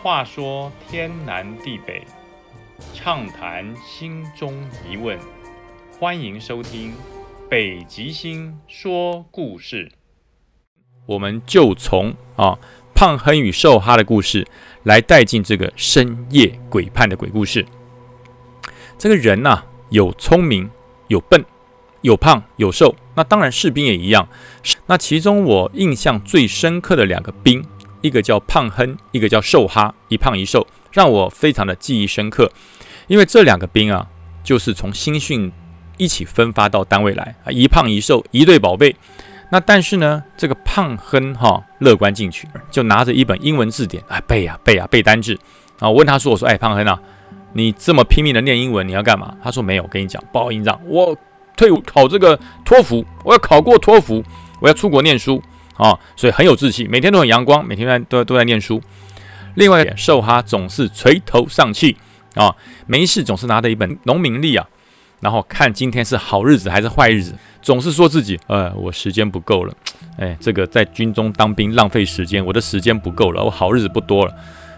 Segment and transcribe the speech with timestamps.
[0.00, 2.04] 话说天南地北，
[2.94, 4.54] 畅谈心中
[4.88, 5.18] 疑问，
[5.98, 6.94] 欢迎收听
[7.50, 9.90] 北极星说故事。
[11.04, 12.56] 我们就从啊
[12.94, 14.46] 胖亨与瘦哈的故事
[14.84, 17.66] 来带进这个深夜鬼判的鬼故事。
[18.96, 20.70] 这个人呐、有聪明，
[21.08, 21.44] 有笨，
[22.02, 22.94] 有胖，有瘦。
[23.16, 24.28] 那当然士兵也一样。
[24.86, 27.64] 那其中我印象最深刻的两个兵，
[28.00, 32.50] 一个叫胖亨，一个叫瘦哈，一胖一瘦，让我非常的记忆深刻。
[33.06, 34.06] 因为这两个兵啊，
[34.44, 35.50] 就是从新训
[35.96, 38.94] 一起分发到单位来啊，一胖一瘦，一对宝贝。
[39.50, 45.38] 那但是呢，这个胖亨哈乐观进取，就拿着一本英文字典啊背啊背啊背单字
[45.78, 45.88] 啊。
[45.88, 47.00] 我问他说：“我说，哎，胖亨啊，
[47.54, 51.16] 你这么拼命的念英文，你要干嘛？”他说：“没有，我跟你讲，报告营长，我
[51.56, 54.22] 退伍考这个托福，我要考过托福，
[54.60, 55.42] 我要出国念书
[55.78, 58.82] 啊，所以很有志气，每天都很阳光，每天都都在念书。
[59.54, 61.96] 另外，瘦哈总是垂头丧气
[62.34, 62.54] 啊，
[62.86, 64.66] 没事总是拿着一本农民历啊，
[65.20, 69.74] 然后看今天是好日子还是坏日子。”总是说自己，呃，我时间不够了，
[70.16, 74.32] 哎，这个在军中当兵浪费时间，我的时间不够了，我好日子不多了。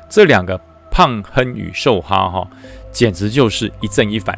[0.08, 0.58] 这两个
[0.90, 2.48] 胖亨与瘦哈哈，
[2.90, 4.36] 简直就是一正一反。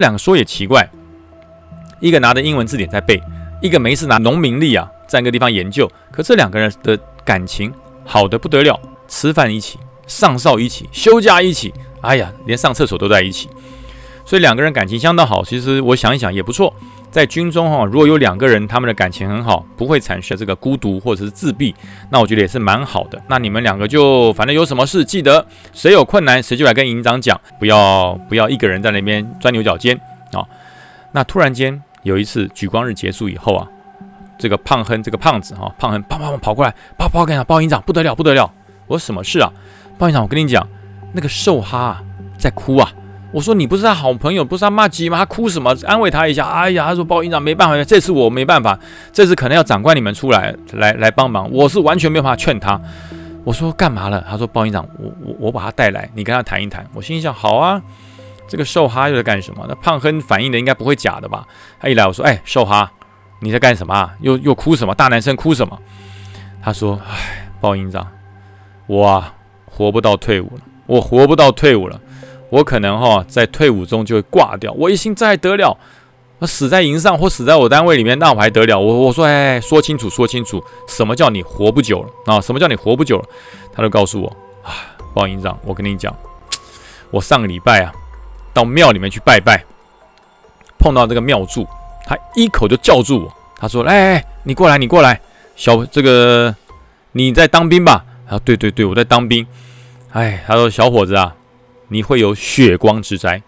[0.00, 0.86] 两个说也奇怪，
[2.00, 3.22] 一个拿着英文字典在背，
[3.62, 5.90] 一个没事拿农民历啊，在一个地方研究。
[6.12, 7.72] 可这两个人的感情
[8.04, 13.48] 好的不得了，吃饭一起，上哨一起，休假一起，哎呀，连上厕所都在一起。
[14.24, 15.44] 所以两个人感情相当好。
[15.44, 16.72] 其实我想一想也不错。
[17.10, 21.74] 在军中哈，如果有两个人他们的感情很好，不会产生这个孤独或者是自闭，
[22.10, 23.20] 那我觉得也是蛮好的。
[23.28, 30.00] 那你们两个就反正有什么事，记得谁有困难谁就来跟营长讲，不要不要一个人在那边钻牛角尖
[30.32, 30.46] 啊。
[31.10, 33.66] 那突然间有一次举光日结束以后啊，
[34.40, 38.50] 这个胖亨这个胖子哈，胖亨啪啪啪跑过来，啪啪跟你讲，包营长不得了不得了，
[38.88, 39.52] 我说什么事啊？
[39.98, 40.66] 鲍营长，我跟你讲，
[41.12, 42.02] 那个瘦哈
[42.38, 42.90] 在哭啊。
[43.32, 45.18] 我说你不是他好朋友，不是他骂鸡吗？
[45.18, 45.72] 他哭什么？
[45.86, 46.48] 安慰他一下。
[46.48, 48.76] 哎呀，他说鲍营长没办法，这次我没办法，
[49.12, 51.48] 这次可能要长官你们出来来来帮忙。
[51.52, 52.80] 我是完全没有办法劝他。
[53.44, 54.24] 我说干嘛了？
[54.28, 56.84] 他说鲍营长，我我我把他带来，你跟他谈一谈。
[56.92, 57.80] 我心想好啊，
[58.48, 59.64] 这个瘦哈又在干什么？
[59.68, 61.46] 那胖亨反应的应该不会假的吧？
[61.78, 62.90] 他一来我说哎，瘦哈
[63.40, 64.10] 你在干什么？
[64.20, 64.94] 又又哭什么？
[64.94, 65.78] 大男生哭什么？
[66.62, 68.06] 他说哎，鲍营长，
[68.86, 69.34] 我啊
[69.64, 72.00] 活不到退伍了，我活不到退伍了。
[72.50, 75.76] 我可能哈在退伍中就会挂掉，我一心这还得了？
[76.40, 78.78] 我死在营上或死在我单位里面，那我还得了？
[78.80, 82.40] 我我说哎，说清楚说清楚，什么叫你活不久了啊？
[82.40, 83.24] 什么叫你活不久了？
[83.72, 84.28] 他就告诉我
[84.62, 84.72] 啊，
[85.14, 86.14] 鲍营长，我跟你讲，
[87.10, 87.92] 我上个礼拜啊
[88.52, 89.64] 到庙里面去拜拜，
[90.78, 91.66] 碰到这个庙祝，
[92.10, 95.20] 他一口就叫住我，他说哎哎，你过来你过来，
[95.54, 96.52] 小这个
[97.12, 98.04] 你在当兵吧？
[98.28, 99.46] 啊对对对，我在当兵。
[100.10, 101.36] 哎，他说小伙子啊。
[101.92, 103.42] 你会有血光之灾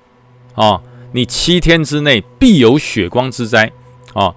[0.57, 0.81] 啊！
[1.13, 3.71] 你七天之内必有血光之灾
[4.15, 4.35] 啊！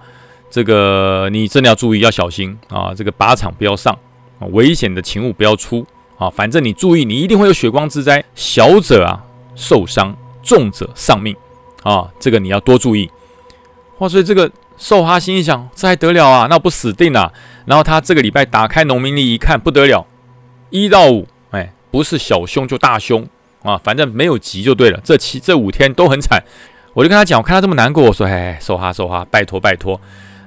[0.48, 2.94] 这个你真的要注意，要小心啊！
[2.94, 3.98] 这个靶场不要上，
[4.52, 5.84] 危险的勤务不要出
[6.18, 6.30] 啊！
[6.30, 9.20] 反正你注意，你一定会有血光之灾，小者啊
[9.56, 11.34] 受伤，重者丧命
[11.82, 12.08] 啊！
[12.20, 13.10] 这个你要多注意。
[13.98, 16.46] 哇，所以这个寿哈心想，这还得了啊？
[16.50, 17.32] 那不死定了？
[17.64, 20.06] 然后他这个礼拜打开农民历一看，不得了，
[20.70, 23.26] 一到五，哎，不是小凶就大凶。
[23.62, 25.00] 啊，反正没有急就对了。
[25.02, 26.40] 这七这五天都很惨，
[26.94, 30.00] 我就跟他讲，我看他这么难过，我说，哎，收哈收哈，拜托拜托，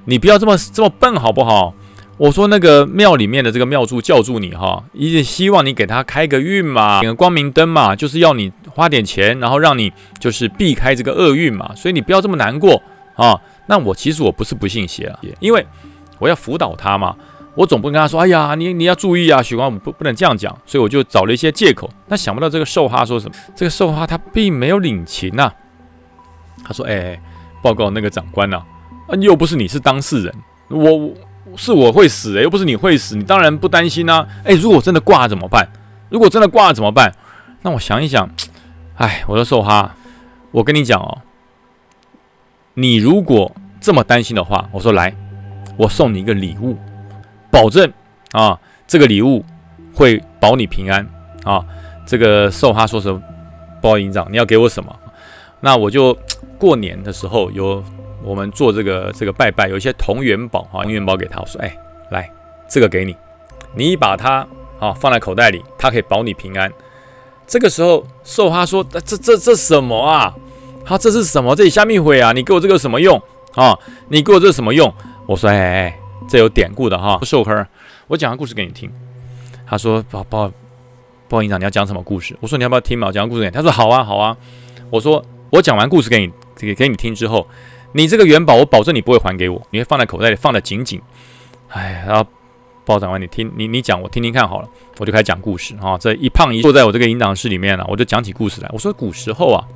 [0.06, 1.74] 你不要这么这么笨好不好？
[2.16, 11.74] 我说那个庙里面的这个庙祝叫住你哈，也希望你给他开个运嘛，点个光明灯嘛，就是要你花点钱，然后让你就是避开这个厄运嘛。
[11.74, 12.82] 所以你不要这么难过
[13.14, 13.40] 啊。
[13.66, 15.66] 那我其实我不是不信邪啊，因为
[16.18, 17.16] 我要辅导他嘛。
[17.56, 21.90] 我总不能跟他说：“哎呀，你你要注意啊，许光不不能这样讲。”所以我就找了一些借口。
[22.06, 23.34] 那想不到这个瘦哈说什么？
[23.56, 25.52] 这个瘦哈他并没有领情呐。
[26.64, 27.20] 他说：“哎，
[27.60, 28.62] 报告那个长官呐，
[29.08, 30.34] 啊，又不是你是当事人，
[30.68, 31.12] 我我
[31.56, 34.24] 是我会死，哎，又不是你会死，你当然不担心呐。
[34.44, 35.68] 哎，如果真的挂了怎么办？
[36.08, 37.12] 如果真的挂了怎么办？
[37.62, 38.30] 那我想一想，
[38.96, 39.96] 哎，我说瘦哈，
[40.52, 41.18] 我跟你讲哦，
[42.74, 45.14] 你如果这么担心的话，我说来，
[45.76, 46.76] 我送你一个礼物。”
[47.52, 47.92] 保证
[48.30, 48.56] 啊，
[48.86, 49.44] 这个礼物
[49.92, 51.04] 会保你平安
[51.42, 51.66] 啊！
[52.06, 53.20] 这个寿哈说什么？
[53.82, 54.96] 包营长，你要给我什么？
[55.58, 56.16] 那我就
[56.58, 57.82] 过年的时候有
[58.22, 61.76] 我们做这个这个拜拜，有一些同元宝啊，元宝给他，我说哎，
[62.10, 62.30] 来
[62.68, 63.16] 这个给你，
[63.74, 64.46] 你把它
[64.78, 66.72] 啊放在口袋里，它可以保你平安。
[67.48, 70.32] 这个时候寿哈说这这这什么啊？
[70.84, 71.54] 他这是什么？
[71.54, 72.32] 这里下面会啊？
[72.32, 73.20] 你给我这个什么用
[73.54, 73.78] 啊？
[74.08, 74.92] 你给我这什么用？
[75.26, 75.96] 我说哎哎。
[76.28, 77.66] 这有典故的哈，不受坑，
[78.06, 78.88] 我讲个故事给你听。
[79.66, 80.48] 他说：“包包
[81.28, 82.36] 报营长你要讲什么故事？
[82.40, 83.08] 我说你要不要听嘛？
[83.08, 83.50] 我讲个故事给你。
[83.50, 84.36] 他说好啊好啊。
[84.90, 87.44] 我说我讲完故事给你这个给你听之后，
[87.94, 91.02] 你这个元宝我保证你不会还给我，你会放在口袋里放的紧紧。
[91.70, 92.24] 哎，然后
[92.84, 94.68] 报长官你听你你讲我听听看好了，
[94.98, 95.98] 我就开始讲故事啊。
[95.98, 98.70] 这一胖一坐在我这个营长室里面了，我就讲起故事来。
[98.72, 99.66] 我说古时候啊，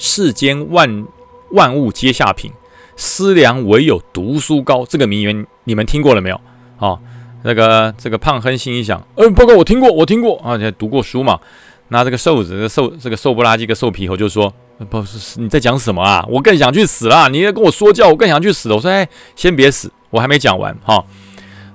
[0.00, 1.06] 世间万
[1.52, 2.50] 万物皆下品，
[2.96, 4.86] 思量唯有读书高。
[4.86, 6.40] 这个名言你们听过了没有？
[6.78, 6.98] 啊？
[7.42, 11.38] 那个这个胖亨心一想，嗯，报告我听过，我听过啊，读过书嘛。
[11.88, 14.50] 那这个瘦子，瘦这个瘦不拉几个瘦皮猴就说，
[14.88, 16.24] 不是你在讲什么啊？
[16.30, 17.28] 我更想去死啦！
[17.28, 18.76] 你在跟我说教，我更想去死了。
[18.76, 19.06] 我说，哎，
[19.36, 21.04] 先别死，我还没讲完哈。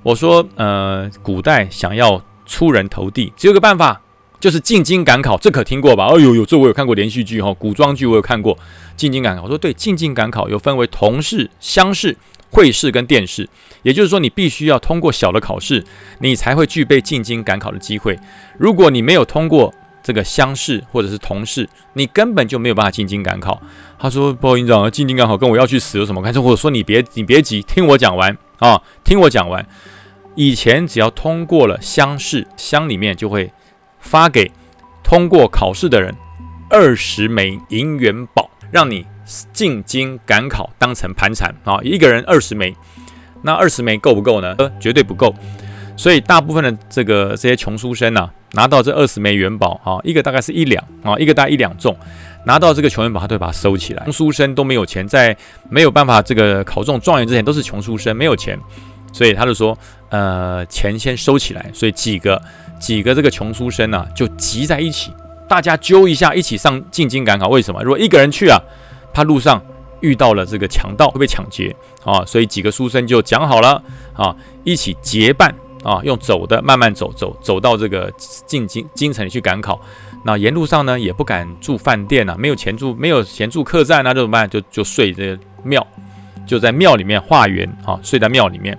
[0.02, 4.02] 我说，呃，古代想要出人头地，只有个办法，
[4.40, 5.38] 就是进京赶考。
[5.38, 6.06] 这可听过吧？
[6.08, 8.58] 哎呦呦，这我有看过连续剧哈，古装剧我有看过。
[8.96, 12.18] 进京赶考，我说对，进京赶考有分为同试、乡试。
[12.52, 13.50] 会试跟殿试，
[13.82, 15.84] 也就是说，你必须要通过小的考试，
[16.20, 18.18] 你才会具备进京赶考的机会。
[18.58, 23.62] 如果你没有通过这个乡试或者是同试，你根本就没有办法进京赶考。
[24.00, 29.68] 他说：“报营长，进京赶考跟我要去死有什么关系？”我说：“你别，你别急，听我讲完啊，听我讲完。
[30.36, 33.52] 以前只要通过了乡试，乡里面就会
[34.06, 34.50] 发给
[35.04, 36.16] 通过考试的人
[36.70, 39.06] 二十枚银元宝，让你。”
[39.52, 42.76] 进京赶考当成盘缠啊，一个人二十枚，
[43.42, 44.56] 那二十枚够不够呢？
[44.80, 45.34] 绝对不够。
[45.98, 51.98] 所以大部分的这个这些穷书生呢，拿到这二十枚元宝啊，一个大概是一两啊，一个大概一两重，
[52.46, 54.04] 拿到这个穷元宝，他都会把它收起来。
[54.04, 55.36] 穷书生都没有钱，在
[55.72, 58.56] 没有办法这个考中状元之前，都是穷书生，没有钱，
[59.12, 59.76] 所以他就说，
[60.10, 61.68] 呃，钱先收起来。
[61.74, 62.40] 所以几个
[62.80, 65.12] 几个这个穷书生呢，就集在一起，
[65.48, 67.48] 大家揪一下，一起上进京赶考。
[67.48, 67.82] 为什么？
[67.84, 68.60] 如果一个人去啊？
[69.14, 69.62] 怕路上
[70.02, 71.74] 遇到了这个强盗，会被抢劫
[72.04, 73.82] 啊，所以几个书生就讲好了
[74.14, 74.36] 啊，
[74.66, 75.56] 一起结伴
[75.86, 78.12] 啊，用走的慢慢走走走到这个
[78.46, 79.80] 进京京城里去赶考。
[80.26, 84.50] 那沿路上呢，也不敢住饭店啊，没有钱住，没有钱住客栈，那怎么办？
[84.50, 85.88] 就就睡这庙，
[86.46, 88.78] 就在庙里面化缘啊，睡在庙里面。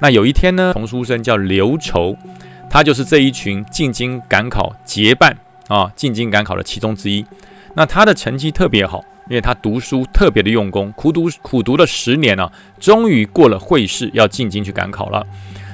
[0.00, 2.16] 那有一天呢，穷书生叫刘筹，
[2.70, 5.36] 他就是这一群进京赶考结伴
[5.68, 7.26] 啊，进京赶考的其中之一。
[7.74, 9.04] 那他的成绩特别好。
[9.28, 12.50] 因为他读书特别的用功，苦读苦读了十年了，
[12.80, 15.24] 终于过了会试，要进京去赶考了。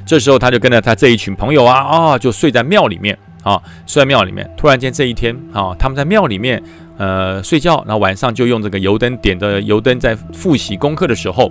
[0.05, 4.47] 这时候他就跟着他这一群朋友啊啊，就睡在庙里面啊，睡在庙里面。
[4.59, 6.63] 突然间这一天啊，他们在庙里面
[6.99, 11.51] 呃睡觉，然后晚上就用这个油灯点着油灯在复习功课的时候，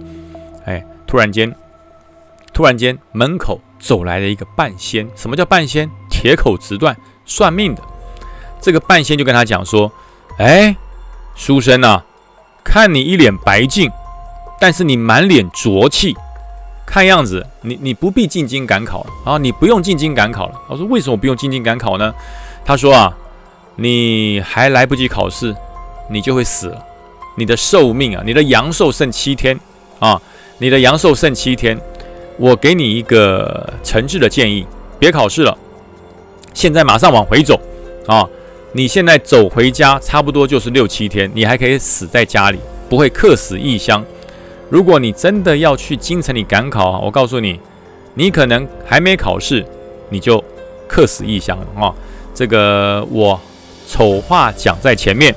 [0.66, 1.52] 哎，突然间，
[2.56, 5.08] 突然间门口走来了一个半仙。
[5.16, 5.88] 什么叫半仙？
[6.10, 7.84] 铁口直断，算命的。
[8.60, 9.92] 这个半仙就跟他讲说，
[10.40, 10.76] 哎。
[11.38, 12.06] 书生啊，
[12.64, 13.92] 看你一脸白净，
[14.58, 16.16] 但是你满脸浊气，
[16.86, 19.38] 看样子你你不必进京赶考了啊！
[19.38, 20.62] 你不用进京赶考了。
[20.70, 22.16] 我说为什么不用进京赶考呢？
[22.64, 23.14] 他说啊，
[23.76, 25.54] 你还来不及考试，
[26.10, 26.82] 你就会死了。
[27.36, 29.60] 你的寿命啊，你的阳寿剩七天
[30.00, 30.22] 啊，
[30.60, 31.78] 你的阳寿剩七天。
[32.38, 34.66] 我给你一个诚挚的建议，
[35.00, 35.58] 别考试了，
[36.54, 37.60] 现在马上往回走
[38.08, 38.28] 啊！
[38.74, 42.60] 你现在走回家，差不多就是六七天，你还可以死在家里，
[42.90, 44.04] 不会客死异乡。
[44.70, 47.58] 如果你真的要去京城里赶考，我告诉你，
[48.16, 49.66] 你可能还没考试，
[50.10, 50.44] 你就
[50.88, 51.94] 客死异乡了啊！
[52.34, 53.40] 这个我
[53.88, 55.34] 丑话讲在前面，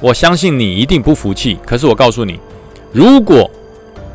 [0.00, 1.58] 我相信你一定不服气。
[1.64, 2.38] 可是我告诉你，
[2.92, 3.50] 如果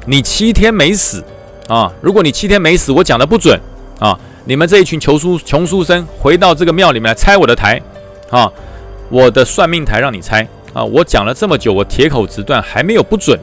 [0.06, 1.24] 你七天没死
[1.72, 3.58] 啊，如果你七天没死，我讲的不准
[3.98, 4.20] 啊！
[4.44, 7.82] 你们这一群穷书穷书生，回到这个庙里面来拆我的台。
[8.30, 8.52] 啊，
[9.08, 10.84] 我的算命台让你拆啊！
[10.84, 13.40] 我讲了这么久，我铁口直断，还没有不准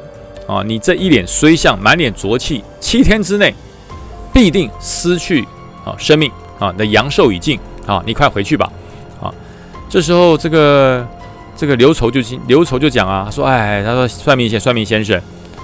[0.47, 0.62] 啊！
[0.62, 3.54] 你这一脸衰相，满脸浊气，七天之内
[4.30, 5.49] 必定失去
[5.87, 6.70] 啊生命啊！
[6.73, 8.02] 你的阳寿已尽啊！
[8.04, 8.70] 你快回去吧！
[9.23, 9.32] 啊！
[9.88, 11.06] 这时候这个
[11.56, 15.18] 这个刘愁就刘愁就讲啊，说哎，他说算命先算命先生，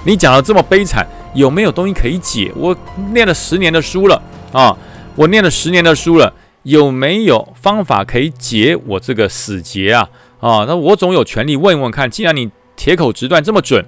[0.05, 2.51] 你讲的这么悲惨，有没有东西可以解？
[2.55, 2.75] 我
[3.11, 4.21] 念了十年的书了
[4.53, 4.77] 啊！
[5.15, 6.33] 我念了十年的书了。
[6.63, 10.09] 有没有方法可以解我这个死结啊？
[10.39, 12.09] 啊，那我总有权利问问看。
[12.09, 13.85] 既然你铁口直断这么准，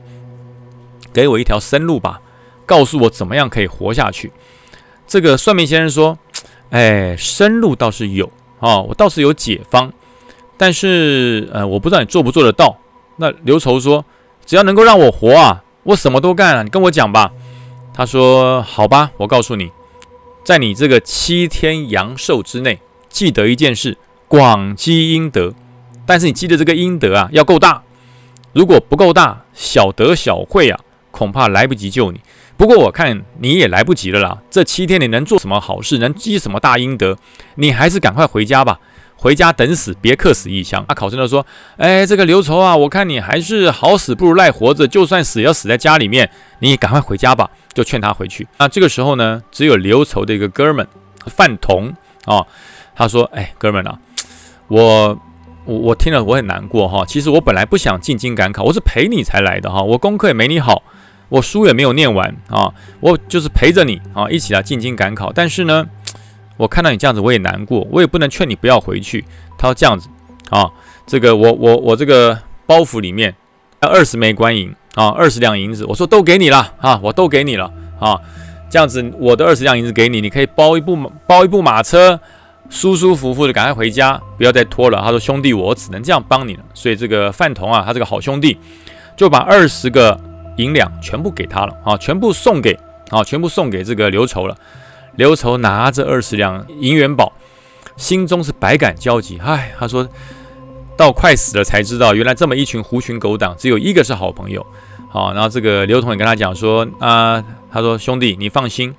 [1.12, 2.22] 给我一条生路吧，
[2.68, 4.32] 告诉我怎么样可以活下去。
[5.08, 6.20] 这个算命先生说
[6.70, 9.92] ：“哎，生路倒是有啊，我倒是有解方，
[10.56, 12.78] 但是呃，我不知道你做不做得到。”
[13.18, 14.06] 那刘愁说
[14.46, 16.64] ：“只要能够让我活啊，我什么都干了。
[16.64, 17.32] 你跟我讲吧。”
[17.94, 19.72] 他说：“好吧，我告诉你。”
[20.46, 22.80] 在你这个七天阳寿之内，
[23.10, 25.54] 记得一件事：广积阴德。
[26.06, 27.84] 但是你积的这个阴德啊，要够大。
[28.54, 30.80] 如果不够大，小德小惠啊，
[31.12, 32.22] 恐怕来不及救你。
[32.56, 37.18] 不过我看你也来不及了啦，这七天你能做什么好事，能积什么大阴德？
[37.56, 38.80] 你还是赶快回家吧，
[39.18, 41.46] 回家等死，别客死异乡。”啊，考生就说
[41.76, 48.48] ：“哎，这个刘仇啊，我看你还是好死不如赖活着，就算死要死在家里面，你赶快回家吧。”就劝他回去。
[48.58, 50.88] 那这个时候呢，只有刘仇的一个哥们
[51.26, 51.94] 范同
[52.26, 52.46] 啊，
[52.96, 54.00] 他说：“哎，哥们啊，
[54.68, 55.20] 我
[55.66, 57.04] 我我听了我很难过哈。
[57.06, 59.82] 其实我本来不想进京赶考，我是陪你才来的哈。
[59.82, 60.84] 我功课也没你好。”
[61.30, 65.30] 我书也没有念完啊，我就是陪着你啊，一起来进京赶考。
[65.34, 65.86] 但是呢，
[66.58, 69.24] 我看到你这样子，我也难过，我也不能劝你不要回去。
[69.58, 70.10] 他说这样子
[70.50, 70.70] 啊，
[71.06, 73.36] 这个我我我这个包袱里面
[73.82, 75.86] 要二十枚官银啊，二十两银子。
[75.86, 78.20] 我说都给你了啊，我都给你了啊，
[78.70, 80.96] 这样子我的二十两银子给你，你可以包一部
[81.28, 82.20] 包一部马车，
[82.70, 85.02] 舒舒服服的赶快回家，不要再拖了。
[85.02, 86.64] 他说兄弟，我只能这样帮你了。
[86.74, 88.58] 所以这个范同啊，他这个好兄弟
[89.16, 90.20] 就把二十个。
[90.58, 92.76] 银两全部给他了啊，全部送给
[93.12, 94.58] 啊，全部送给这个刘仇了。
[95.18, 97.34] 刘愁拿着二十两银元宝，
[97.96, 99.40] 心中是百感交集。
[99.44, 100.08] 唉，他说
[100.96, 104.66] 到快死了才知道，原来这么一群狐群狗党，只有一个是好朋友。
[105.10, 108.94] 好，然后这个刘同也跟他讲说啊，他说兄弟，你放心，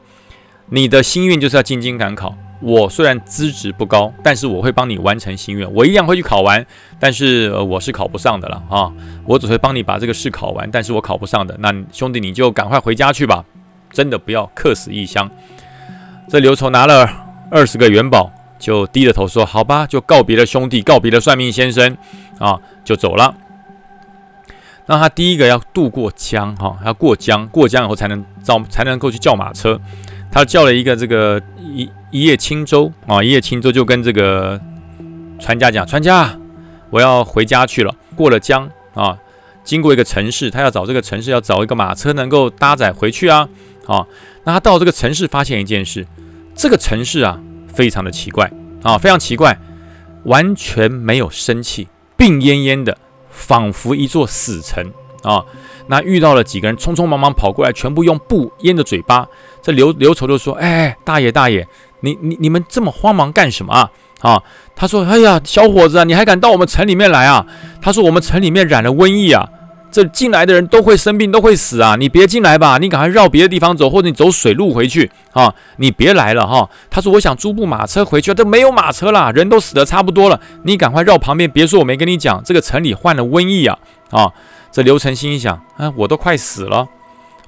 [0.71, 2.35] 你的心愿就是要进京赶考。
[2.61, 6.67] 我虽然资质不高，但是我会帮你完成心愿，我一样会去考完，
[6.99, 8.93] 但是我是考不上的了啊，
[9.25, 13.45] 我只会帮你把这个试考完，但是我考不上的，那兄弟你就赶快回家去吧，
[13.93, 15.31] 真的不要客死异乡。
[16.29, 17.09] 这刘仇拿了
[17.51, 21.97] 二十个元宝，就低着头说：“好吧，就告别了兄弟，告别了算命先生
[22.39, 23.35] 啊，就走了。”
[24.85, 29.81] 那他第一个要渡过江哈，要过江，过江以后才能造，才能够去叫马车。
[30.31, 34.61] 他叫了一个这个一一叶轻舟啊，一叶轻舟就跟这个
[35.39, 36.39] 船家讲：“船家，
[36.91, 37.95] 我要回家去了。
[38.15, 39.17] 过了江啊，
[39.69, 43.47] 经过一个城市，他要找这个城市，要找一个马车能够搭载回去啊。
[43.87, 44.07] 啊，
[44.45, 46.07] 那他到这个城市，发现一件事，
[46.55, 47.39] 这个城市啊，
[47.75, 48.51] 非常的奇怪
[48.83, 49.59] 啊，非常奇怪，
[50.25, 52.97] 完全没有生气，病恹恹的，
[53.31, 54.91] 仿佛一座死城
[55.23, 55.45] 啊。
[55.89, 59.29] 那遇到了几个人，匆匆忙忙跑过来，全部用布淹着嘴巴。”
[59.63, 61.67] 这刘刘仇就说：“哎，大爷大爷，
[62.01, 63.91] 你你你们这么慌忙干什么啊？
[64.21, 64.43] 啊？”
[64.77, 67.47] 他说：“哎呀，小伙子啊，你还敢到我们城里面来啊？”
[67.81, 69.49] 他说：“我们城里面染了瘟疫啊，
[69.91, 71.97] 这进来的人都会生病，都会死啊！
[71.97, 75.55] 你别进来吧，你赶快绕别的地方走，或者你走水路回去啊！
[75.79, 83.79] 你别来了哈。”他说：“我想租部马车回去，都没有马车了，人都死的差不多了，你赶快绕旁边，别说我没跟你讲，这个城里患了瘟疫啊！”
[84.11, 84.33] 啊，
[84.71, 86.89] 这刘成心想：“啊，我都快死了。”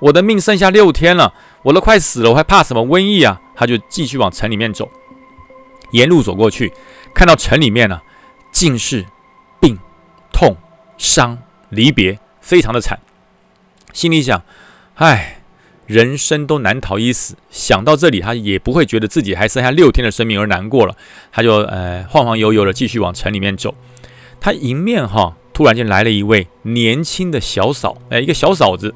[0.01, 3.39] 我的命剩下六天了，我都快死了，我还怕什么瘟疫啊？
[3.55, 4.89] 他就继续往城里面走，
[5.93, 6.73] 沿路走过去，
[7.15, 8.01] 看到城里面呢，
[8.51, 9.05] 尽是
[9.61, 9.79] 病、
[10.33, 10.57] 痛、
[10.97, 11.37] 伤、
[11.69, 12.19] 离别，
[12.51, 12.99] 非常的惨。
[13.93, 14.43] 心里想：
[14.97, 15.43] 唉，
[15.87, 17.37] 人生都难逃一死。
[17.49, 20.97] 想到这里，他也不会觉得自己还剩下六天的生命而难过了。
[21.31, 23.77] 他就呃晃晃悠悠的继续往城里面走。
[24.41, 28.93] 他迎面哈，突然间来了一位年轻的小嫂，哎，一个小嫂子。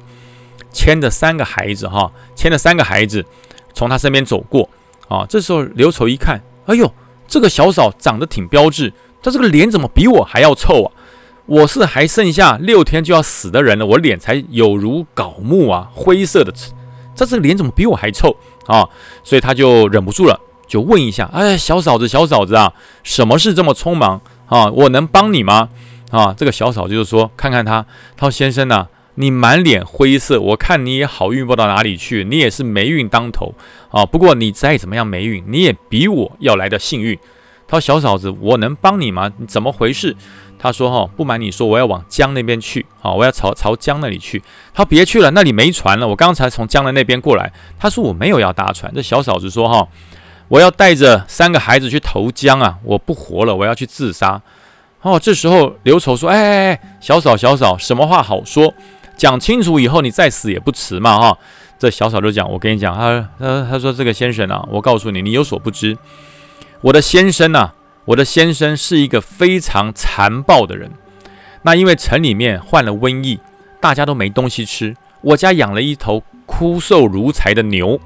[0.73, 3.25] 牵着三个孩子，哈，牵着三个孩子
[3.73, 4.69] 从他身边走过，
[5.07, 6.93] 啊，这时候刘丑一看，哎呦，
[7.29, 8.91] 这个小嫂长得挺标致，
[9.23, 10.91] 她这个脸怎么比我还要臭啊？
[11.45, 16.51] 我是还剩下六天就要死的人了，我脸才有如槁木啊，灰色的，
[17.15, 18.35] 这这脸怎么比我还臭
[18.65, 18.87] 啊？
[19.23, 22.73] 所以他就忍不住了，就问一下，哎，小嫂子，小嫂子啊，
[23.03, 24.71] 什么事这么匆忙啊？
[24.71, 25.69] 我能帮你吗？
[26.11, 27.85] 啊，这个小嫂子就说，看看他，
[28.17, 28.87] 他说先生呢？
[29.17, 33.53] 你满脸灰色，我看你也好运不到哪里去，你也是霉运当头
[33.89, 34.05] 啊。
[34.05, 37.17] 不过你再怎么样霉运，你也比我要来的幸运。
[37.65, 39.31] 他说：“小嫂子，我能帮你吗？
[39.37, 40.15] 你怎么回事？”
[40.57, 44.41] 他说：“哈，不瞒你说，我要往江那边去啊，我要朝朝江那里去。”
[44.73, 46.07] 他说：“别去了，那里没船了。
[46.07, 49.87] 我刚才从江的那边过来。”他说：“我没有要搭船。”这小嫂子说：“哈，
[50.47, 54.41] 我要带着三个孩子去投江啊，我不活了，我要去自杀。”
[55.01, 58.73] 哦，这时候刘愁说：“哎哎哎，小嫂小嫂，什么话好说？”
[59.15, 61.17] 讲清楚以后，你再死也不迟嘛！
[61.17, 61.37] 哈，
[61.79, 65.97] 这小嫂就讲，我跟你讲，他他他说这个先生啊，我告诉你，你有所不知，
[66.81, 67.71] 我的先生呐，
[68.05, 70.91] 我的先生是一个非常残暴的人。
[71.63, 73.39] 那因为城里面患了瘟疫，
[73.81, 77.99] 大家都没东西吃，我家养了一头枯瘦如柴的牛，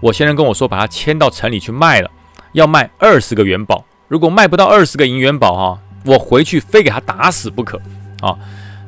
[0.00, 2.10] 我先生跟我说，把它牵到城里去卖了，
[2.52, 3.84] 要卖二十个元宝。
[4.08, 7.80] 如果卖不到二十个银元宝，哈，我回去非给他打死不可
[8.20, 8.36] 啊！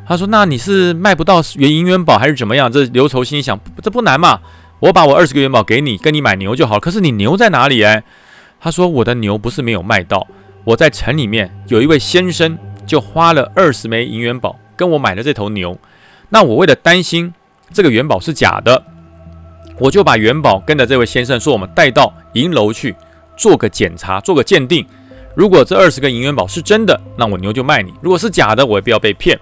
[0.09, 4.41] 他说：“那你是卖不到元银元宝还是怎么样？”这刘愁心想：“这不难嘛，
[4.79, 6.79] 我把我二十个元宝给你，跟你买牛就好。
[6.79, 8.05] 可是你牛在哪里？”哎，
[8.61, 10.25] 他说：“我的牛不是没有卖到，
[10.67, 15.79] 我在城里面有一位先生，就花了二十枚银元宝跟我买了这头牛。
[16.29, 17.33] 那我为了担心
[17.73, 18.83] 这个元宝是假的，
[19.79, 22.97] 我就把元宝跟着这位先生说，我们带到银楼去
[23.37, 24.85] 做个检查，做个鉴定。
[25.37, 29.39] 如果这二十个银元宝是真的，那我牛就卖你；如果是假的，我也不要被骗。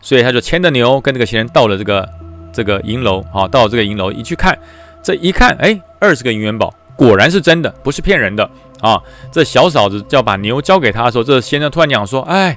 [0.00, 2.08] 所以他就牵着牛跟这个先生到了这个
[2.52, 4.58] 这个银楼啊，到了这个银楼一去看，
[5.04, 8.48] 这一看，哎，二十个银元宝果然是真的，不是骗人的
[8.80, 9.00] 啊。
[9.32, 12.56] 这小嫂子要把牛交给他的时候，这先生突然讲说：“哎，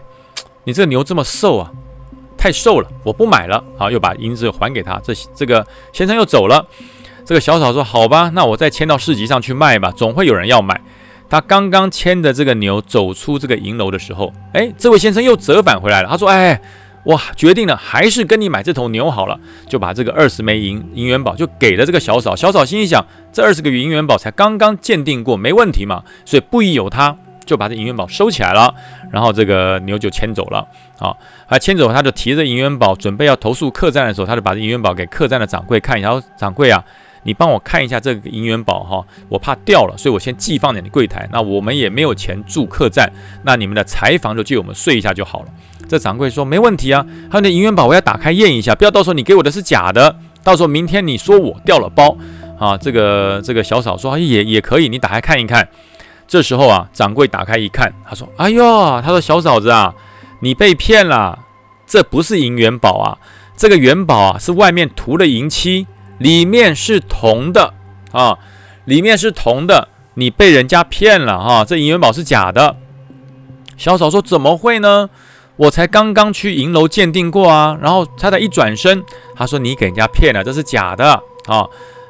[0.63, 1.71] 你这个牛这么瘦啊，
[2.37, 4.99] 太瘦了，我不买了。”啊，又把银子还给他。
[5.03, 6.65] 这这个先生又走了。
[7.25, 10.79] 这个小嫂说：“好吧，那我再牵到市集上去卖吧，总会有人要买。”
[11.29, 16.07] 他刚刚牵着这个牛走出这个银楼的时候，哎，这位先生又折返回来了。
[16.07, 16.61] 他说：“哎，
[17.07, 19.37] 哇，决定了，还是跟你买这头牛好了。”
[19.67, 22.35] 就把这个二十枚银银元宝就给了这个小嫂。
[22.35, 28.73] 小嫂心里想：这二十个银元宝才刚刚鉴定过，没问题嘛，所以不疑有他，就把这银元宝收起来了。
[29.11, 30.67] 然后这个牛就牵走了。
[30.99, 31.15] 啊，
[31.49, 36.21] 他牵走，他就提着银元宝准备要投诉客栈的时候，他就把这银元宝给客栈的掌柜看一下。
[36.37, 36.83] 掌柜啊。
[37.23, 41.27] 你帮我看一下这个银元宝哈，我怕掉了，所以我先寄放在你柜台。
[41.29, 43.11] 那我们也没有钱住客栈，
[43.43, 45.47] 那你们的柴房就借我们睡一下就好了。
[45.87, 52.17] 这掌柜说没问题啊，还有那银元宝我要打开验一下，不要到时候你给我的是假的，到时候明天你说我掉了包
[52.59, 52.77] 啊。
[52.77, 55.67] 这个这个小嫂说也也可以，你打开看一看。
[56.27, 59.93] 这时候啊，掌柜打开一看，他说：“哎呦，他说小嫂子啊，
[60.41, 61.39] 你被骗了，
[61.85, 63.17] 这不是银元宝啊，
[63.55, 67.75] 这个元宝啊是外面涂了银漆。”里面是铜的
[68.11, 68.39] 啊，
[68.85, 72.75] 里面是铜的，你被人家骗了哈，这银元宝是假的。
[73.77, 75.11] 小嫂说：“怎么会呢？
[75.57, 79.03] 我才刚刚去银楼鉴定过啊。”然后他才一转身，
[79.35, 81.67] 他说：“你给人家骗了，这是假的啊。”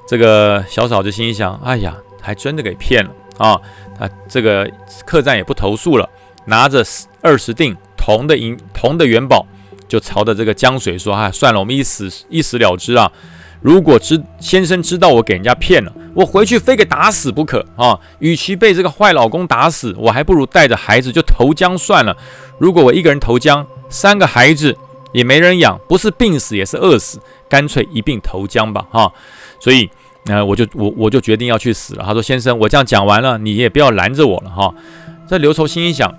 [0.08, 3.60] 这个小嫂子心想：“哎呀，还真的给骗了啊！”
[4.00, 4.70] 他这个
[5.06, 6.08] 客栈也不投诉了，
[6.46, 6.86] 拿着
[7.22, 9.46] 二十锭铜的银铜的元宝，
[9.88, 13.12] 就朝着这个江水说：“啊，算了，我们一死一死了之啊。”
[13.60, 18.00] 如果知先生知道我给人家骗了，我回去非给打死不可啊！
[18.20, 22.16] 与其被这个坏老公打死，我还不如带着孩子就投江算了。
[22.58, 24.78] 如果我一个人投江，三个孩子
[25.12, 28.86] 也没人养，不是病死也是饿死，干脆一并投江吧！
[28.92, 29.12] 哈，
[29.60, 29.90] 所以，
[30.26, 32.04] 呃，我就我我就决定要去死了。
[32.06, 34.74] 他说：“先生，我这样讲完了，你也不要拦着我了哈。”
[35.28, 36.14] 这刘愁心一想。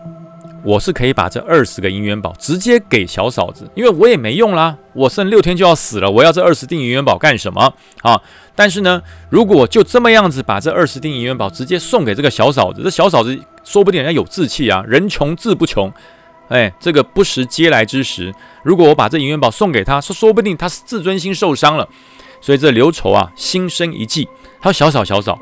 [0.65, 7.73] 我是可以把这二十个银元宝直接给小嫂子，因为我也没用啦，我剩六天就要死了，我要这二十锭银元宝干什么
[8.03, 8.21] 啊？
[8.57, 15.91] 但是呢，如果就这么样子把这二十锭银元宝直接送给这个小嫂子，这小嫂子说不定人家有志气啊，人穷志不穷，
[16.49, 21.89] 哎，这个不时嗟来之时，如果我把这银元宝送给他，说说不定他是自尊心受伤了，
[22.41, 24.29] 所以这刘愁啊心生一计，
[24.61, 25.39] 他说小嫂小嫂，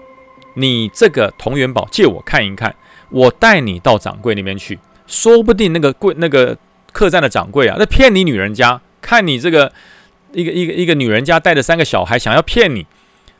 [0.54, 2.74] 你这个铜元宝借我看一看，
[3.10, 4.78] 我带你到掌柜那边去。
[5.06, 6.58] 说不定那个柜那个
[6.92, 9.72] 客栈的掌柜啊，那骗你女人家，看你这个
[10.32, 12.84] 一个一个一个女人家带着三个小孩，想要骗你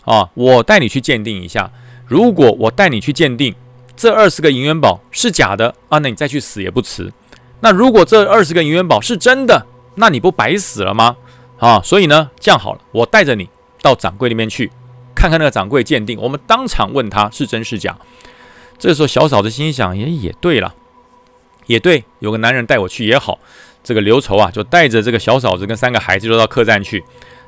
[0.05, 0.31] 啊！
[0.35, 1.69] 我带你去鉴定一下，
[2.07, 3.53] 如果我带你去鉴定
[3.97, 7.13] 这二十个银元宝是假的啊，那你再去死也不迟。
[7.61, 11.16] 那如果这二十个银元宝是真的，那你不白死了吗？
[11.59, 11.81] 啊！
[11.83, 13.49] 所以呢，这样好了，我带着你
[13.81, 14.71] 到掌柜那边去，
[15.14, 17.97] 看看那个掌柜鉴定，我们当场问他是真是假。
[18.79, 20.75] 这时候小嫂子心想，也也对了。
[21.64, 23.38] 也对，有个男人带我去也好。
[23.83, 27.03] 这个刘愁啊，就带着这个小嫂子跟三个孩子就到客栈去。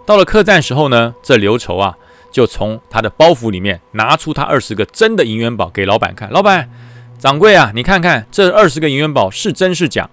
[0.07, 1.94] 到了客栈时候呢，这刘愁啊，
[2.33, 6.31] 就从他的包袱里面拿出他二十个真的银元宝给老板看。
[6.31, 6.71] 老板，
[7.19, 10.09] 掌柜啊，你看看这二十个银元宝是真是假？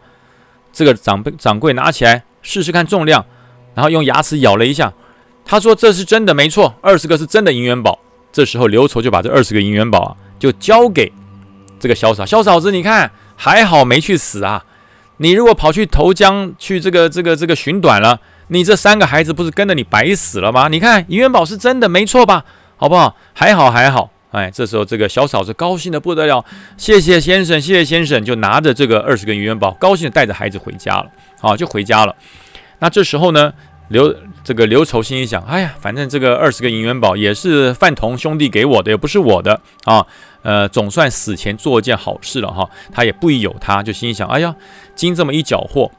[0.73, 3.25] 这个掌掌柜拿起来试试看重量，
[3.73, 4.93] 然后用牙齿咬了一下，
[5.45, 7.99] 他说这是真的，没错，二十个是真的银元宝。
[8.31, 11.13] 这时候刘愁就把这二十个银元宝啊，就交给
[11.79, 13.11] 这个小嫂小嫂子，你看。
[13.37, 14.63] 还好没去死啊！
[15.17, 20.69] 你如果跑去投江去这个这个这个寻短了，你这三个孩子不是跟着你白死了吗？
[20.69, 22.45] 你看银元宝是真的没错吧？
[22.77, 23.17] 好不好？
[23.33, 24.09] 还好还好。
[24.35, 26.43] 哎，这时候这个小嫂子高兴的不得了，
[26.75, 31.05] 谢谢先生，谢谢先生，就拿着这个二十个银元宝，高兴的带着孩子回家了。
[31.39, 32.13] 好，就回家了。
[32.79, 33.53] 那这时候呢，
[33.87, 40.05] 刘这个刘愁心里想：哎呀，反正这个二十个银元宝也是范同兄弟给我的，也不是我的啊。
[40.41, 44.53] 呃，总算死前做一件好事了哈，他也不疑有他，就心想：哎呀，
[44.95, 45.89] 今这么一搅和，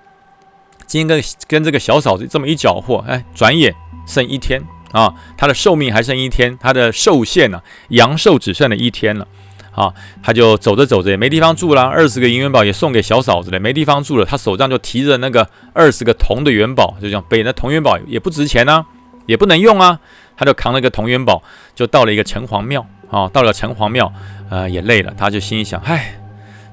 [0.86, 3.74] 今天跟跟这个小嫂子这么一搅和，哎，转眼
[4.06, 4.62] 剩一天
[4.96, 9.28] 啊，他的寿命还剩一天，他的寿限呢，阳寿只剩了一天了
[9.72, 18.86] 啊，他就走着走着也没地方住了，二十个银元宝也送给小嫂子了，没地方住了，他手上就提着那个二十个铜的元宝，就这样背，那铜元宝也不值钱啊，
[19.26, 20.00] 也不能用啊，
[20.36, 21.42] 他就扛了个铜元宝，
[21.74, 24.10] 就到了一个城隍庙啊，到了城隍庙。
[24.48, 26.20] 呃，也累了，他就心想：唉，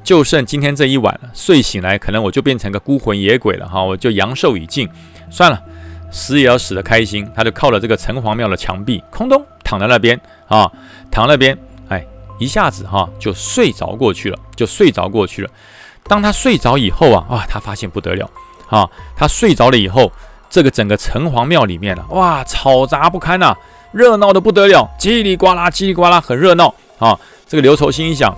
[0.03, 1.31] 就剩今天这一晚了。
[1.33, 4.87] 睡醒来，可能我就变成个孤魂野鬼了哈，我就阳寿已尽，
[5.31, 5.59] 算了，
[6.13, 10.71] 死也要死得开心，他就靠了这个城隍庙的墙壁，空咚躺在那边啊，
[11.09, 11.57] 躺那边，
[11.89, 12.05] 哎，
[12.37, 15.49] 一下子哈就睡着过去了，就睡着过去了。
[16.07, 18.29] 当他睡着以后啊，哇，他发现不得了
[18.69, 20.11] 啊，他睡着了以后，
[20.51, 23.55] 这个整个城隍庙里面啊，哇，吵杂不堪呐，
[23.91, 27.19] 热闹的不得了，叽里呱啦，叽里呱啦，很热闹啊。
[27.47, 28.31] 这个刘愁心想，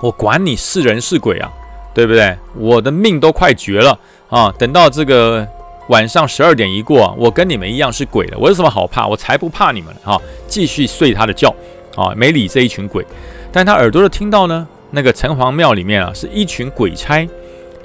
[0.00, 1.52] 我管你是人是鬼啊，
[1.92, 2.34] 对不对？
[2.56, 3.98] 我的命都快绝了
[4.30, 5.46] 啊，等到这个。
[5.88, 9.06] 晚上十二点一过，我跟你们一样是鬼的，我有什么好怕？
[9.06, 10.20] 我才不怕你们哈！
[10.46, 11.54] 继续睡他的觉，
[11.96, 13.04] 啊，没理这一群鬼。
[13.50, 17.26] 但他耳朵的听到呢，那个城隍庙里面啊，是一群鬼差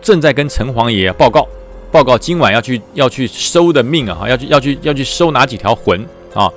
[0.02, 1.48] 正在跟城隍爷报告，
[1.92, 6.52] 报告今晚要去要去收的命啊，要去要去要去收哪几条魂啊？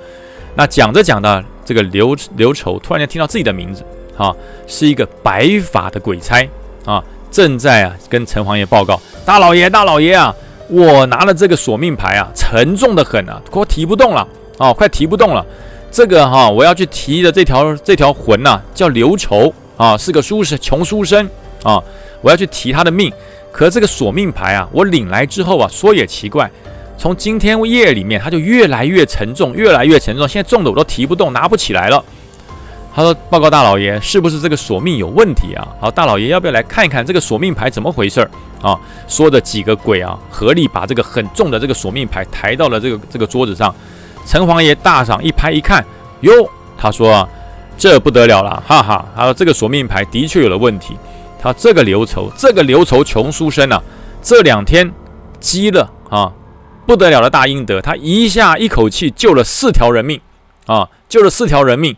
[0.55, 3.85] 那讲着讲的，这个刘刘丑突然间听到自己的名字，
[4.17, 4.35] 啊，
[4.67, 6.45] 是一个白发的鬼差
[6.83, 10.35] 啊，正在啊跟城隍爷报告，大老爷大老爷啊！
[10.69, 14.27] 我拿了这个索命牌啊，沉重的很啊，快提不动了
[14.57, 15.45] 啊，快提不动了。
[15.89, 21.29] 这个哈，我要去提的这条这条魂呐，叫刘愁啊，是个书生，穷书生
[21.63, 21.81] 啊，
[22.21, 23.11] 我要去提他的命。
[23.51, 26.51] 可这个索命牌啊，我领来之后啊，说也奇怪，
[26.97, 32.03] 从今天夜里面，它就越来越沉重，越来越沉重，现在重的我都提不动，拿不起来了。
[32.97, 35.67] 他说：“报告大老爷，是不是这个索命有问题啊？
[35.79, 38.75] 好，大老爷要不要来看一看这个索命牌怎么回事儿啊？”
[39.07, 43.73] 说的几个鬼啊，合力把这个很重的这个索命牌抬到了这个这个桌子上。
[44.25, 45.85] 城隍爷大赏一拍一看，
[46.21, 46.31] 哟，
[46.75, 47.29] 他说
[47.77, 49.05] ：“这不得了了，哈哈！
[49.15, 50.97] 他说这个索命牌的确有了问题。
[51.39, 53.79] 他这个刘愁，这个刘愁穷书生啊，
[54.23, 54.91] 这两天
[55.39, 56.33] 积了啊
[56.87, 60.19] 不得了的大阴德，他一下一口气救了四条人命
[60.65, 61.95] 啊，救了四条人命。”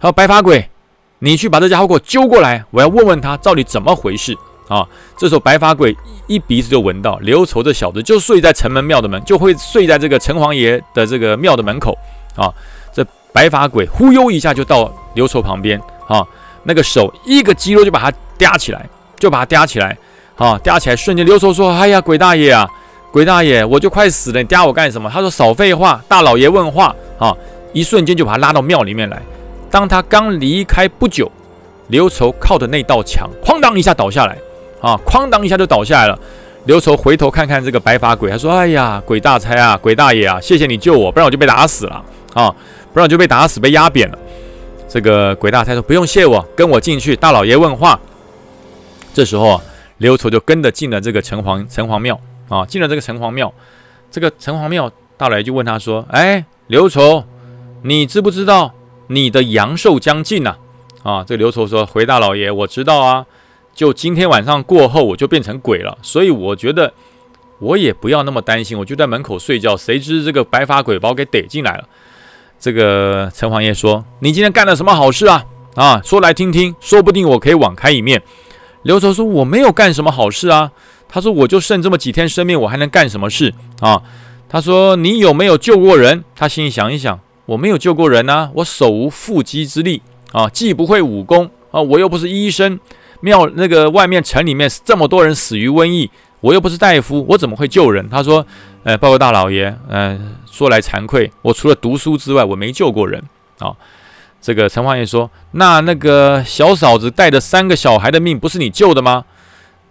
[0.00, 0.70] 好，白发鬼，
[1.18, 4.32] 你去把这家伙给我揪过来，我要问问他到底怎么回事
[4.68, 4.86] 啊！
[5.16, 5.96] 这时候白发鬼
[6.28, 11.98] 一鼻子就闻到刘愁这小子就睡在城门庙的门，就会睡在这个城隍爷的这个庙的门口
[12.36, 12.52] 啊！
[12.92, 16.24] 这白发鬼忽悠一下就到刘愁旁边啊，
[16.62, 19.98] 那个手一个肌肉就把他嗲起来，就把他嗲起来
[20.36, 22.68] 啊，嗲起来瞬间，刘愁说：“哎呀，鬼大爷啊，
[23.10, 27.34] 鬼大爷，我就快死了，你嗲我干什么？”他说：“少废话，大老爷问话啊！”
[27.74, 29.20] 一瞬间就把他拉到庙里面来。
[29.70, 31.30] 当他刚离开不久，
[31.88, 34.36] 刘愁靠的那道墙，哐当一下倒下来，
[34.80, 36.18] 啊，哐当一下就倒下来了。
[36.64, 42.04] 刘愁回头看看这个白发鬼，他说：“哎呀，鬼大差啊，鬼大爷啊，谢谢你救我，不然我就被打死了
[42.34, 42.54] 啊，
[42.92, 44.18] 不然我就被打死，被压扁了。”
[44.88, 47.98] 这个鬼大差说：“不用谢我，跟我进去，大老爷问话。”
[49.14, 49.62] 这时候啊，
[49.98, 53.52] 刘愁就跟着进了这个城隍城隍庙啊，进了这个城隍庙。
[54.10, 57.24] 这个城隍庙大老爷就问他说：“哎，刘愁，
[57.82, 58.72] 你知不知道？”
[59.08, 60.56] 你的阳寿将近呐！
[61.02, 63.26] 啊，这刘愁说：“回大老爷，我知道啊，
[63.74, 65.96] 就今天晚上过后，我就变成鬼了。
[66.02, 66.92] 所以我觉得
[67.58, 69.76] 我也不要那么担心，我就在门口睡觉。
[69.76, 71.88] 谁知这个白发鬼把我给逮进来了。”
[72.60, 75.44] 这个城隍爷说：“你今天干了什么好事啊？
[75.76, 78.22] 啊，说来听听，说不定我可以网开一面。”
[78.82, 80.72] 刘愁说：“我没有干什么好事啊。”
[81.08, 84.02] 他说：“我就剩这么几天生命，我还能干什么事啊？”
[84.50, 87.18] 他说：“你有没有救过人？”他心里想一想。
[87.48, 92.78] 我没有救过人呐，我手无缚鸡之力啊，既不会武功啊，我又不是医生，
[93.22, 98.06] 庙那个外面城里面这么多人死于瘟疫，我又不是大夫，我怎么会救人？
[98.10, 98.46] 他说，
[98.84, 103.22] 呃，报告大老爷，嗯，说来惭愧，我除了读书之外，我没救过人
[103.60, 103.72] 啊。
[104.42, 109.24] 这个陈隍爷说，那那个小嫂子带着三个小孩的命，不是你救的吗？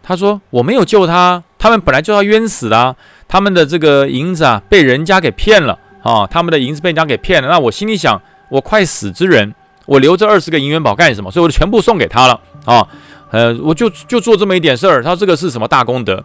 [0.04, 2.96] 他说，我没有救他，他们本来就要冤死的，
[3.28, 5.80] 他们的这个银子啊，被人家给骗了。
[6.08, 9.54] 啊，他们的银子被人家给骗了，那我心里想，我快死之人，
[9.86, 11.30] 我留这二十个银元宝干什么？
[11.30, 12.88] 所以我就全部送给他了啊，
[13.32, 15.04] 呃，我就就做这么一点事儿。
[15.04, 16.24] 他说这个是什么大功德？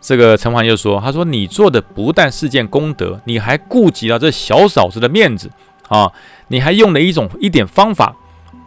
[0.00, 5.50] 这个陈环就说，他说你做的不但是件功德，你还顾及了这小嫂子的面子
[5.88, 6.10] 啊，
[6.48, 8.16] 你还用了一种一点方法，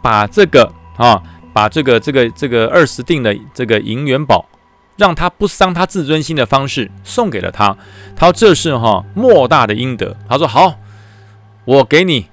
[0.00, 1.20] 把这个啊，
[1.52, 4.44] 把这个这个这个二十锭的这个银元宝。
[4.96, 7.76] 让他不伤他自尊心的方式送给了他，
[8.14, 10.16] 他说这是哈莫大的阴德。
[10.28, 10.74] 他说好，
[11.64, 12.26] 我给你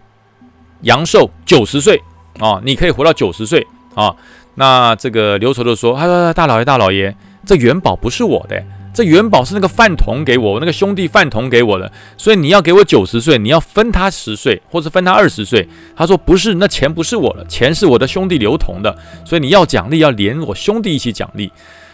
[0.82, 2.02] 阳寿九十岁
[2.40, 4.16] 啊，你可以活到九十岁啊。
[4.56, 8.62] 那这个刘愁就说：“他说大老爷大老爷，这元宝不是我的，
[8.94, 18.96] 这元宝是那个范同给我，那个兄弟范同给我的，所以你要给我九十岁，你要分他十岁，或者分他二十岁。”他说：“不是，那钱不是我的，钱是我的兄弟刘同的，
[19.26, 21.50] 所以你要奖励要连我兄弟一起奖励。”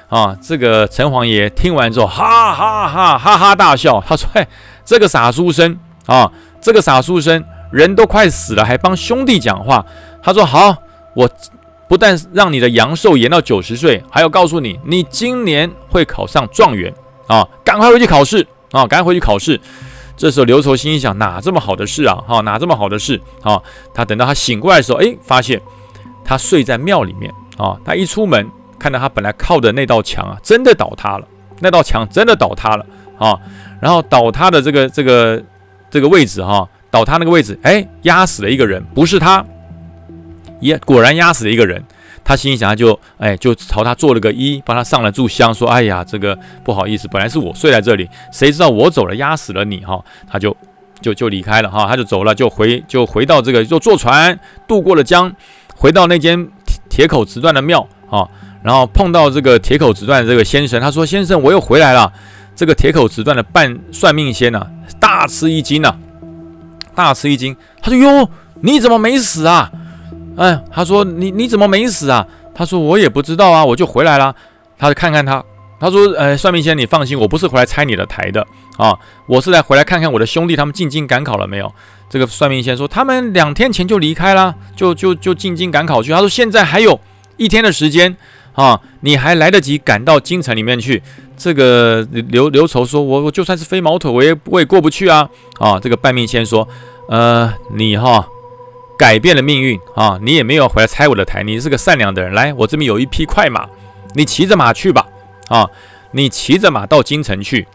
[0.10, 4.02] 啊，这个城隍爷听完之后，哈哈哈哈哈大笑。
[4.08, 4.48] 他说：“嘿，
[4.86, 9.86] 这个傻书生啊，这个傻书生，人都快死了，还帮兄弟讲话。”
[10.24, 10.76] 他说：“好，
[11.14, 11.30] 我
[11.90, 16.94] 不但让你的阳寿延到九十岁，还要告诉你，你今年会考上状元
[17.28, 17.48] 啊！
[17.64, 19.60] 赶快回去考试啊，赶快回去考试。
[20.16, 22.16] 这时候刘愁心想，哪这么好的事啊？
[22.28, 23.62] 哈，哪这么好的事啊？
[23.94, 25.62] 他等到他醒过来的时候，哎，发现
[26.26, 27.78] 他睡在庙里面啊。
[27.86, 31.28] 他一出门，看到他本来靠的那道墙啊，真的倒塌了。
[31.60, 32.86] 那道墙真的倒塌了
[33.18, 33.40] 啊。
[33.80, 35.42] 然后倒塌的这个这个
[35.90, 39.46] 这个位置哈，倒塌那个位置，哎，压死了一个人，不是他，
[40.60, 41.84] 也果然压死了一个人。
[42.24, 50.54] 他心想，就哎，就朝他做了个揖，帮他上了炷香，说：“哎呀，这个不好意思，本来是我睡在这里，谁知道我走了，压死了你哈。”他就
[51.00, 54.38] 就就离开了哈，他就走了，就回就回到这个，就坐船
[54.68, 55.34] 渡过了江，
[55.74, 56.50] 回到那间
[56.90, 58.28] 铁口直断的庙啊，
[58.64, 62.12] 然后碰到这个铁口直断的这个先生，他说：“先生，我又回来了。”
[62.56, 64.66] 这个铁口直断的半算命仙呐，
[65.00, 65.96] 大吃一惊呐，
[66.96, 68.30] 大吃一惊，他说：“哟，
[68.62, 69.72] 你怎么没死啊？”
[70.38, 72.26] 哎，他说你你怎么没死啊？
[72.54, 74.36] 他说我也不知道啊，我就回来了。
[74.80, 75.44] 他就看看他，
[75.80, 78.46] 他说，呃，算命先生你放心，我不是回来拆你的台的
[78.78, 81.72] 啊，我是来回来看看我的兄弟他们进京赶考了没有。
[82.10, 86.12] 这个算命先生说，他们两天前就离开了，就就就进京赶考去。
[86.12, 87.00] 他说现在还有
[87.38, 88.16] 一天的时间
[88.58, 91.02] 啊，你还来得及赶到京城里面去。
[91.38, 95.80] 这个刘刘愁说，我我就算是飞毛腿，我也我也过不去啊啊。
[95.80, 96.68] 这个半命仙说，
[97.08, 98.28] 呃，你哈。
[99.00, 100.18] 改变了命运啊！
[100.24, 102.34] 你也没有回来拆我的台，你是个善良的人。
[102.34, 103.70] 来，我这边有一匹快马，
[104.16, 105.06] 你骑着马去吧。
[105.50, 105.70] 啊，
[106.14, 107.68] 你骑着马到京城去，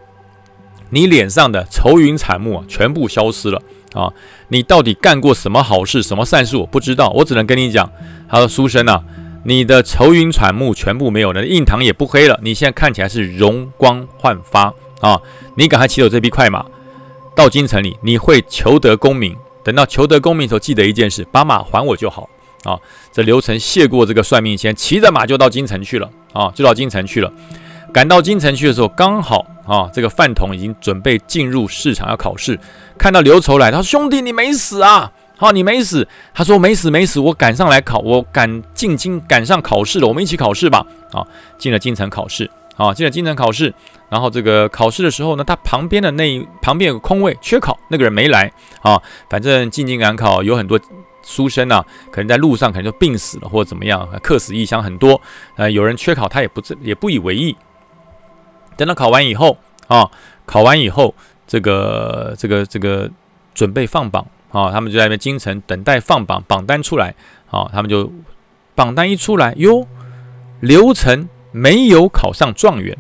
[0.91, 4.13] 你脸上的愁云惨目啊，全部消失了啊！
[4.49, 6.57] 你到底干过什么好事，什么善事？
[6.57, 7.89] 我不知道，我只能跟你讲。
[8.29, 9.05] 他说：“书生啊，
[9.45, 15.21] 你的愁云惨目全部没有了，印堂也不黑了，你现在看起来是容光焕发啊！
[15.57, 16.65] 你赶快骑走这匹快马，
[17.35, 22.29] 到京城里，你会求得功名。”等到求得功名的时候，记得一件事，把马还我就好
[22.65, 22.79] 啊！
[23.13, 27.33] 这刘成谢过这个算命先，骑着马就到京城去了啊，就到京城去了。
[27.93, 32.59] 赶到京城去的时候，刚好啊，这个饭桶已经准备进入市场要考试，
[32.99, 35.13] 看到刘愁来，他说：“兄弟，你没死啊？
[35.43, 41.27] 好，你没死。”他说：“没死，没死，我赶上来考，我赶进京赶上考试了，我们一起考试吧。”啊，
[41.59, 42.51] 进了京城考试。
[42.75, 43.73] 啊，进了京城考试，
[44.09, 48.51] 然后这个考试的时候呢，他旁边的那旁边有个空位缺考，那个人没来
[48.81, 49.01] 啊。
[49.29, 50.81] 反正进京赶考有很多
[51.23, 55.21] 书生啊，可能在路上可能就病死了或者怎么样，客死异乡很多。
[55.57, 57.55] 呃，有人缺考，他也不也不以为意。
[58.77, 60.11] 等到考完以后啊，
[60.47, 61.15] 考完以后，
[61.47, 63.09] 这个这个这个
[63.55, 67.15] 准备放榜啊，他们就在那边京城等待放榜，榜单出来
[67.51, 68.13] 啊，他们就
[68.77, 69.87] 榜单一出来哟，
[70.61, 71.29] 刘成。
[71.55, 72.97] 没有考上状元，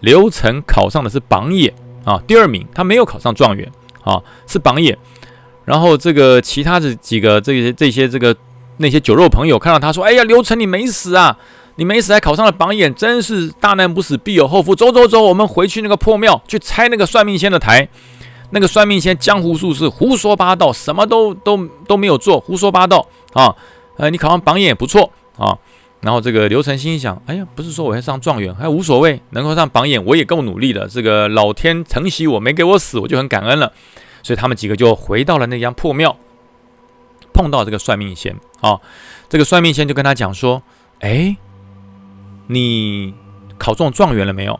[0.00, 1.72] 刘成考上的是榜眼
[2.04, 3.72] 啊，第二名，他没有考上状元
[4.04, 4.98] 啊，是榜眼。
[5.64, 8.36] 然后这个其他的几个这些这些这个
[8.76, 11.38] 那些酒肉朋友看到他说：“哎呀，刘成你没死啊，
[11.76, 14.76] 你没死还考上了榜眼，真是大难不死必有后福。
[14.76, 17.88] 走走走，我们回去那个破庙去拆那个算命仙的台。
[18.50, 23.54] 那个算命仙江湖术士胡说八道，什么都都都没有做，胡说八道啊。
[23.96, 25.58] 呃，你考上榜眼也不错啊。”
[26.00, 30.88] 然后这个刘成心想：哎呀，不是说我要上状元，还无所谓，能够上榜眼，我也够努力的。
[30.88, 33.70] 这个老天承袭我，没给我死，我就很感恩了。
[34.22, 36.16] 所以他们几个就回到了那家破庙，
[37.34, 38.80] 碰到这个算命仙啊。
[39.28, 40.62] 这个算命仙就跟他讲说：
[41.00, 41.36] 哎，
[42.46, 43.12] 你
[43.58, 44.58] 考中状元了没有？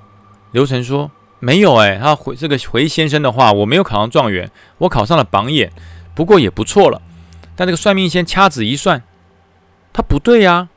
[0.53, 1.74] 刘成说：没有。
[1.74, 4.48] 哎，他回这个回先生的话，我没有考上状元，
[4.79, 5.72] 我考上了榜眼，
[6.14, 7.03] 不过也不错了。
[7.57, 9.03] 但这个算命仙掐指一算，
[9.92, 10.68] 他不对呀。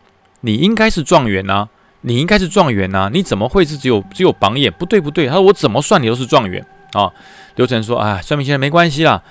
[0.41, 1.69] 你应该是状元呐，
[2.01, 4.69] 你应该是状元呐，你怎么会是只有只有榜眼？
[4.73, 7.09] 不对不对，他说我怎么算你都是状元啊。
[7.55, 9.21] 刘成说啊，算命先生没关系啦。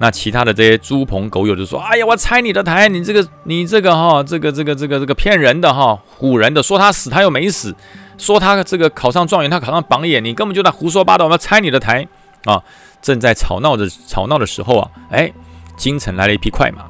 [0.00, 7.74] 那其他的这些猪朋狗友就说，哎呀，我拆你的台，你这个你这个哈，这个这个这个这个骗人的哈，唬人的，说他死他又没死，
[8.18, 12.06] 说他这个考上状元他考上榜眼，你根本就在胡说八道，我要拆你的台
[12.44, 12.62] 啊。
[13.00, 15.32] 正在吵闹的吵闹的时候啊，哎，
[15.76, 16.84] 京城来了一匹快马，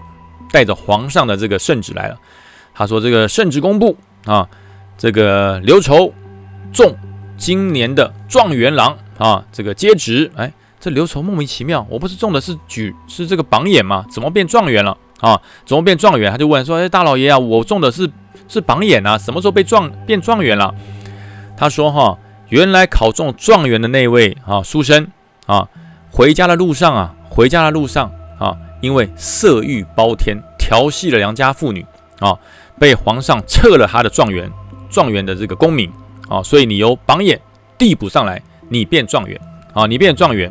[0.51, 2.19] 带着皇上的这个圣旨来了。
[2.75, 4.49] 他说：“这个圣旨公布啊，
[4.97, 6.15] 这个刘愁
[6.73, 6.97] 中
[7.37, 10.31] 今年的状元郎啊，这个接旨。
[10.35, 14.07] 哎，这刘愁莫名其妙，我不是中的是举是这个榜眼吗？
[14.11, 15.39] 怎么变状元了啊？
[15.67, 16.31] 怎么变状元？
[16.31, 18.11] 他就问说：哎，大老爷啊，我中的是
[18.49, 20.75] 是榜眼啊，什么时候被状变状元了？
[21.59, 22.17] 他说：哈，
[22.49, 25.09] 原来考中状元的那位啊，书生
[25.47, 25.69] 啊，
[26.11, 31.85] 回家的路上啊，回家的路上啊，因为色欲包天，调戏了良家妇女
[32.21, 32.39] 啊。”
[32.81, 34.49] 被皇上撤了他的状元，
[34.89, 35.91] 状元的这个功名
[36.29, 37.41] 啊，所以你由榜眼
[37.77, 39.37] 递补上来，你变状元
[39.73, 40.49] 啊，你变状元。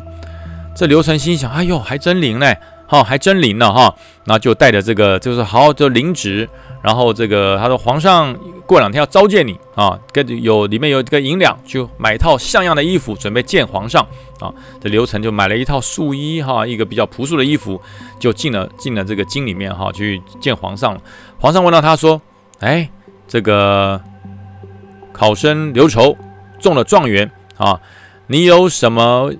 [0.76, 2.54] 这刘成心想，哎呦，还真灵呢，
[2.86, 6.50] 哈，还真灵呢，哈，那就带着这个，就是好，就领旨，
[6.81, 8.33] 然后这个他说皇上
[8.65, 14.05] 过两天要召见你啊，跟有里面有这个银两，就买一套像样的衣服准备见皇上
[14.39, 14.53] 啊。
[14.79, 17.81] 这刘成就买了一套素衣哈，一个比较朴素的衣服，
[18.19, 20.97] 就进了进了这个京里面哈去见皇上。
[21.39, 22.21] 皇上问到他说
[22.61, 22.89] ：“哎，
[23.27, 23.99] 这个
[25.11, 26.15] 考生刘筹
[26.59, 27.81] 中了状元啊，
[28.27, 29.33] 你有什么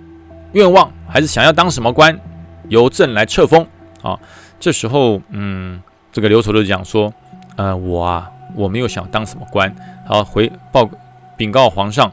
[0.54, 2.20] 愿望，还是想要当什么官？
[2.68, 3.66] 由朕来册封
[4.02, 4.20] 啊。”
[4.60, 7.14] 这时候，嗯，这个刘筹就讲说。
[7.58, 9.76] 呃，我啊，我没有想当什么官。
[10.06, 10.90] 好，回报
[11.36, 12.12] 禀告皇上，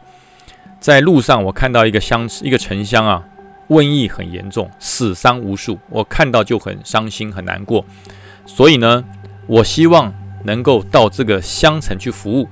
[0.81, 3.23] 在路上我看到一个乡一个城乡啊，
[3.69, 7.85] 瘟疫很严重，死伤无数，我看到就很伤心很难过。
[8.47, 9.05] 所以呢，
[9.47, 10.13] 我希望
[10.45, 12.49] 能够到这个乡城去服务，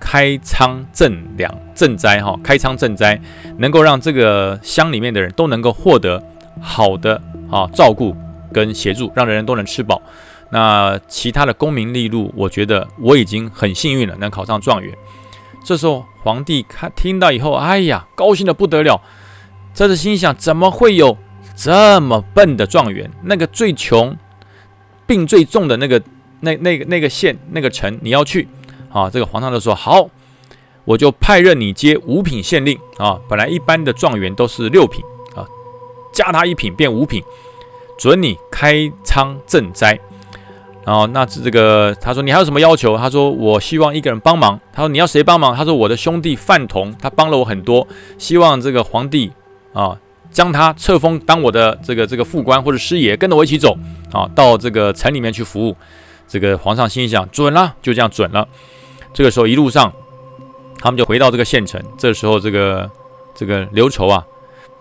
[0.00, 3.20] 开仓赈粮赈灾哈，开仓赈灾，
[3.58, 6.22] 能够让这个乡里面的人都能够获得
[6.60, 8.16] 好的啊照顾
[8.50, 10.00] 跟协助，让人人都能吃饱。
[10.54, 14.96] 那其他的功名利禄，我觉得我已经很幸运了，能考上状元。
[15.64, 19.02] 这时候皇帝看听到以后，哎呀，高兴的不得了。
[19.74, 21.18] 这是心想，怎么会有
[21.56, 23.10] 这么笨的状元？
[23.24, 24.16] 那个最穷、
[25.08, 26.00] 病最重的那个、
[26.38, 28.46] 那、那个、那个县、那个城，你要去？
[28.92, 30.08] 啊，这个皇上就说好，
[30.84, 33.18] 我就派任你接五品县令啊。
[33.28, 35.44] 本来一般的状元都是六品啊，
[36.12, 37.20] 加他一品变五品，
[37.98, 39.98] 准你开仓赈灾。
[40.86, 42.96] 然后那这个他说你还有什么要求？
[42.98, 44.60] 他说我希望一个人帮忙。
[44.72, 45.56] 他说你要谁帮忙？
[45.56, 49.32] 他说我的兄弟范同，他帮了我很多，希望这个皇帝
[49.72, 49.96] 啊
[50.30, 53.74] 将他册封当我的这个这个副官或者师爷，跟着我一起走
[54.12, 55.74] 啊，到这个城里面去服务。
[56.28, 58.46] 这个皇上心想准了，就这样准了。
[59.12, 59.92] 这个时候一路上
[60.80, 61.80] 他们就回到这个县城。
[61.96, 62.90] 这时候这个
[63.34, 64.24] 这个刘畴啊，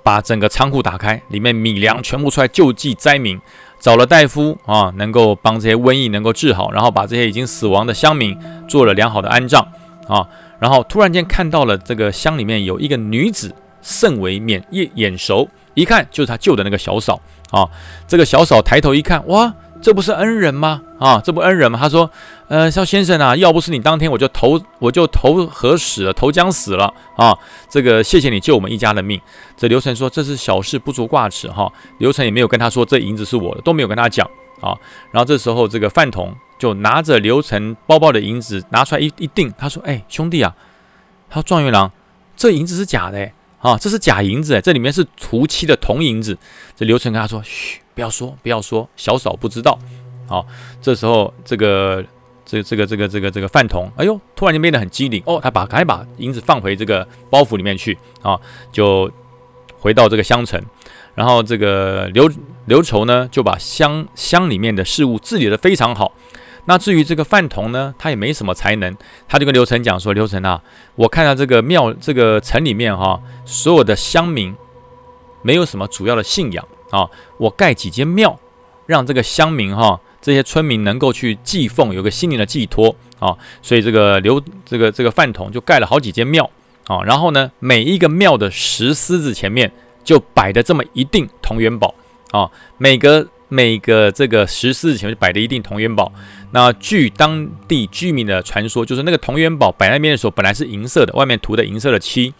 [0.01, 3.39] 把整个仓库打开，里面米粮全部出来救济灾民。
[3.83, 9.61] 找了大夫啊，能够帮这些瘟疫能够治好，然后把这些已经死亡的乡民做了良好的安葬
[10.07, 10.25] 啊，
[10.57, 17.19] 然后突然间看到了这个乡里面有一个女子甚为面眼眼熟，一看就是他救的那个小嫂
[17.51, 17.67] 啊，
[18.07, 19.53] 这个小嫂抬头一看，哇！
[19.83, 20.81] 这不是恩人吗？
[20.97, 21.77] 啊，这不恩人吗？
[21.77, 22.09] 他说，
[22.47, 27.37] 呃，肖先生啊，要不是你当天我就投我就投河死了，投江死了啊。
[27.69, 29.19] 这个谢谢你救我们一家的命。
[29.57, 31.69] 这刘成说这是小事，不足挂齿哈。
[31.97, 34.25] 刘成也没有跟他说这银子是我的，都没有跟他讲
[34.61, 34.73] 啊。
[35.11, 40.55] 然后这时候这个范同就拿着刘成包包的银子拿出来一一定，他说，哎，兄弟啊，
[41.29, 41.91] 他说状元郎，
[42.37, 46.37] 这银子是假的，啊，这是假银子，这里面是涂漆的铜银子。
[46.73, 47.82] 这刘成跟他说，嘘。
[47.93, 49.77] 不要说，不要说，小嫂不知道。
[50.27, 50.45] 好，
[50.81, 52.03] 这时候这个
[52.45, 58.39] 这这个这个这个这个范同，哎呦，突然间变得很机灵哦，他把赶紧把银子放回这个包袱里面去啊，
[58.71, 59.11] 就
[59.79, 60.61] 回到这个乡城。
[61.15, 62.27] 然后这个刘
[62.65, 66.11] 刘筹呢，就把乡乡里面的事物治理的非常好。
[66.65, 68.95] 那至于这个范同呢，他也没什么才能，
[69.27, 70.63] 他就跟刘成讲说：“刘成啊，
[70.95, 74.55] 我看到这个庙这个城里面哈，所有的乡民
[75.43, 78.39] 没有什么主要的信仰。”啊，我盖几间庙，
[78.85, 83.35] 让这个乡民哈，这些村民能够去祭奉，有个心灵的寄托啊。
[83.63, 86.47] 所以这个刘这个这个饭桶就盖了好几间庙
[86.85, 87.01] 啊。
[87.01, 89.71] 然后呢，每一个庙的石狮子前面
[90.03, 91.95] 就摆的这么一锭铜元宝
[92.29, 92.51] 啊。
[92.77, 96.13] 每个每个这个石狮子前面摆的一锭铜元宝。
[96.51, 102.31] 那据当地居民的传说，就是那个铜元宝摆那边的时候，本来是银色的，外面涂的银色的漆。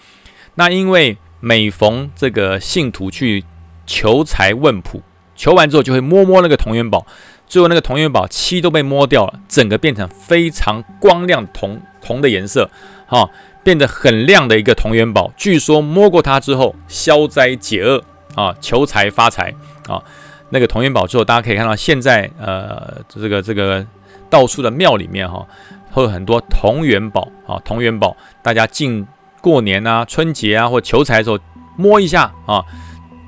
[0.53, 3.43] 那因为每逢这个信徒去
[3.85, 5.01] 求财问卜，
[5.35, 7.05] 求完之后就会摸摸那个铜元宝，
[7.47, 12.69] 最后那个铜元宝漆都被摸掉了，整个变成非常光亮铜铜的颜色，
[13.05, 13.29] 哈，
[13.63, 15.31] 变得很亮的一个铜元宝。
[15.35, 18.03] 据说摸过它之后消灾解厄
[18.35, 19.53] 啊，求财发财
[19.87, 20.01] 啊。
[20.49, 23.85] 那个铜元宝之后，大家可以看到现在呃这个这个
[24.29, 25.45] 到处的庙里面哈，
[25.91, 29.07] 会有很多铜元宝啊，铜元宝，大家进
[29.41, 31.39] 过年啊、春节啊或求财的时候
[31.75, 32.63] 摸一下啊。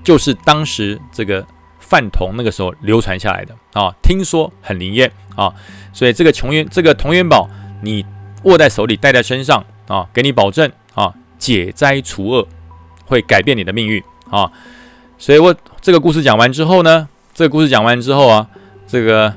[0.05, 1.45] 就是当时这个
[1.79, 5.51] 饭桶那个时候流传下来的啊，听说很灵验啊，
[5.91, 7.49] 所以这个穷元这个铜元宝
[7.81, 8.05] 你
[8.43, 12.47] 握在手里戴在身上啊，给你保证啊，解灾除恶，
[13.07, 14.51] 会改变你的命运啊。
[15.17, 18.47] 所以我这个故事讲完之后呢，这个故事讲完之后啊，
[18.85, 19.33] 这个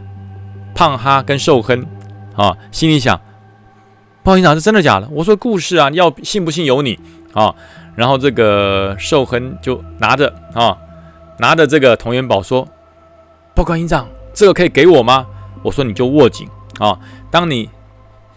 [0.75, 1.87] 胖哈跟瘦亨
[2.37, 3.19] 啊，心里想，
[4.23, 5.09] 不好意思，是真的假的？
[5.13, 6.99] 我说故事啊，要信不信由你
[7.33, 7.55] 啊。
[7.99, 10.79] 然后这个寿亨就拿着啊，
[11.41, 12.65] 拿着这个铜元宝说
[13.57, 15.27] ：“报告营长，这个可以给我吗？”
[15.65, 16.97] 我说：“你就握紧啊，
[17.29, 17.69] 当你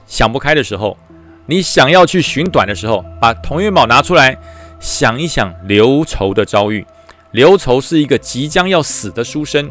[0.08, 0.98] 想不开的时候，
[1.46, 4.36] 你想要去寻短的时候，把铜元宝拿出来，
[4.80, 6.84] 想一想刘愁的遭遇。
[7.30, 9.70] 刘愁是一个即将要死的书生，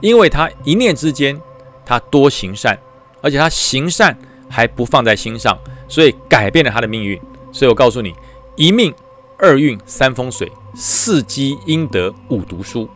[0.00, 1.38] 因为他一念之间，
[1.84, 2.78] 他多行善
[3.20, 4.16] 而且他行善
[4.48, 7.20] 还不放在心上，所以改变了他的命运。
[7.52, 8.14] 所以我告诉你，
[8.56, 8.94] 一命
[9.38, 12.88] 二运三风水，四积阴德五读书，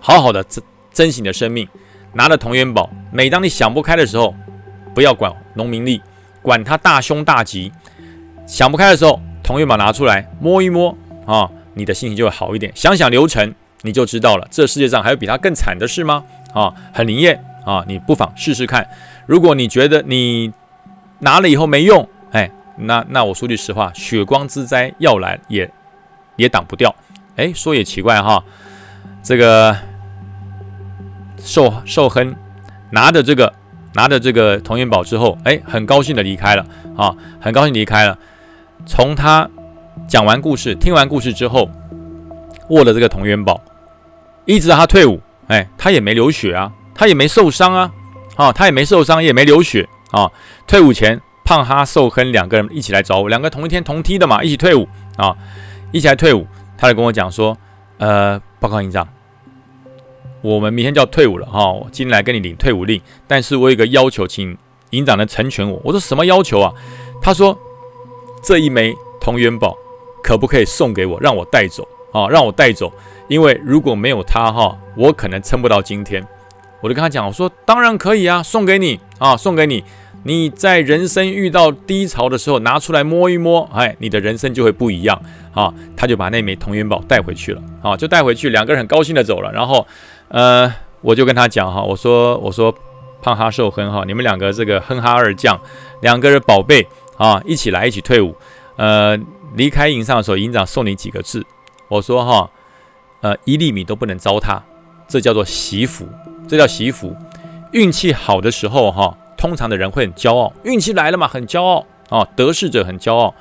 [0.00, 0.62] 好好的珍
[0.92, 1.68] 珍惜你的生命，
[2.14, 4.34] 拿着同元宝，每当你想不开的时候，
[4.92, 6.02] 不要管农民利，
[6.42, 7.70] 管他大凶大吉，
[8.44, 12.72] 想不开的时候，同元宝拿出来摸一摸啊，你的心情就会好一点。
[12.74, 16.24] 想想流程，你就知道了，这世界上还有比他更惨的事吗？
[16.52, 18.84] 啊，很灵验啊，你不妨试试看。
[19.26, 20.52] 如果你觉得你
[21.20, 22.50] 拿了以后没用，哎。
[22.76, 25.70] 那那我说句实话，血光之灾要来也
[26.36, 26.94] 也挡不掉。
[27.36, 28.42] 哎，说也奇怪哈，
[29.22, 29.76] 这个
[31.38, 32.34] 寿寿亨
[32.90, 33.52] 拿着这个
[33.94, 36.66] 拿着这个同元宝之后，哎，很高兴的离开了
[36.96, 38.18] 啊，很高兴离开了。
[38.84, 39.48] 从他
[40.08, 41.70] 讲完故事、听完故事之后，
[42.70, 43.60] 握了这个同元宝，
[44.44, 47.92] 一直到他退伍，哎，他也没流血啊，他也没受伤啊，
[48.36, 50.30] 啊，他也没受伤，也没流血啊。
[50.66, 51.20] 退伍前。
[51.50, 54.86] 胖哈瘦亨两个人一起来找我，两个同一天同梯的嘛，一起退伍
[55.16, 55.36] 啊，
[55.90, 56.46] 一起来退伍。
[56.78, 57.58] 他就跟我讲说，
[57.98, 59.08] 呃，报告营长，
[60.42, 64.56] 我们明天就要退伍了哈，我今天来跟你领退伍令，但是我有一个要求，请
[64.90, 65.80] 营长能成全我。
[65.82, 66.72] 我说什么要求啊？
[67.20, 67.58] 他说
[68.44, 69.76] 这一枚铜元宝
[70.22, 71.82] 可不可以送给我，让我带走
[72.12, 72.92] 啊，让我带走，
[73.26, 76.24] 因为如果没有它哈，我可能撑不到今天。
[76.80, 79.82] 我就跟他讲，我说当然可以啊，送给你啊，送给你。
[80.22, 85.18] 你在人生遇到低潮的时候，拿出来摸一摸，哎，你的人生就会不一样
[85.54, 85.72] 啊！
[85.96, 89.50] 他就把那枚同元宝带回去了啊，就带回去，两个人很高兴的走了。
[89.50, 89.86] 然后，
[90.28, 92.74] 呃，我就跟他讲哈，我说我说
[93.22, 95.58] 胖哈瘦哼哈，你们两个这个哼哈二将，
[96.02, 98.36] 两个人宝贝啊，一起来一起退伍。
[98.76, 99.18] 呃，
[99.54, 101.42] 离开营上的时候，营长送你几个字，
[101.88, 102.50] 我说哈，
[103.22, 104.60] 呃，一粒米都不能糟蹋，
[105.08, 106.06] 这叫做惜福，
[106.46, 107.16] 这叫惜福。
[107.72, 109.16] 运气好的时候哈。
[109.40, 113.34] 通常的人会很骄傲，运气来了嘛，很骄傲啊，得势者很骄傲。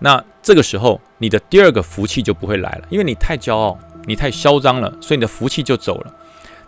[0.00, 6.12] 那这个时候，你的第二个福气就不会来了，因为你太骄傲，你太嚣张了，所以你的福气就走了。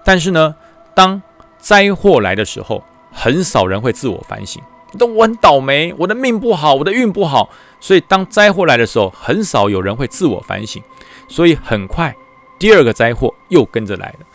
[0.04, 0.54] 但是呢，
[0.94, 1.20] 当
[1.58, 4.62] 灾祸来的时候，很少人会自我反省。
[4.96, 7.50] 都我很倒霉，我的命不好，我的运不好，
[7.80, 10.80] 所以当灾祸来的时候，很少有人会自我反省。
[11.26, 12.14] 所以很快，
[12.58, 14.26] 第二个灾祸又跟着来了。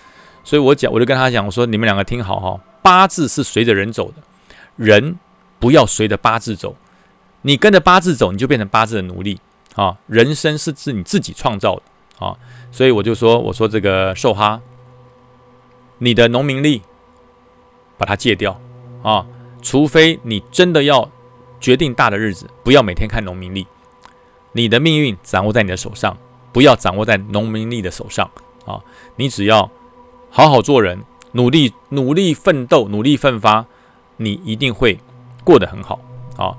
[0.44, 2.60] 所以我讲，我就跟他讲，我说你们两个听好哈。
[2.82, 4.22] 八字是随着人走的，
[4.76, 5.18] 人
[5.60, 6.76] 不要随着八字走。
[7.42, 9.40] 你跟着八字走，你就变成八字的奴隶
[9.76, 9.98] 啊！
[10.08, 11.82] 人生是是你自己创造的
[12.26, 12.36] 啊！
[12.72, 14.60] 所以我就说，我说这个寿哈，
[16.00, 16.82] 你的农民历
[17.98, 18.60] 把它戒掉
[19.04, 19.28] 啊！
[19.62, 21.08] 除非你真的要
[21.60, 23.68] 决定大的日子，不要每天看农民历。
[24.54, 26.18] 你的命运掌握在你的手上，
[26.52, 28.30] 不要掌握在农民历的手上
[28.66, 28.82] 啊！
[29.18, 29.70] 你只要
[30.32, 31.04] 好好做人。
[31.34, 33.66] 努力努力奋斗，努力奋发，
[34.18, 35.00] 你一定会
[35.44, 36.00] 过得很好
[36.38, 36.54] 啊！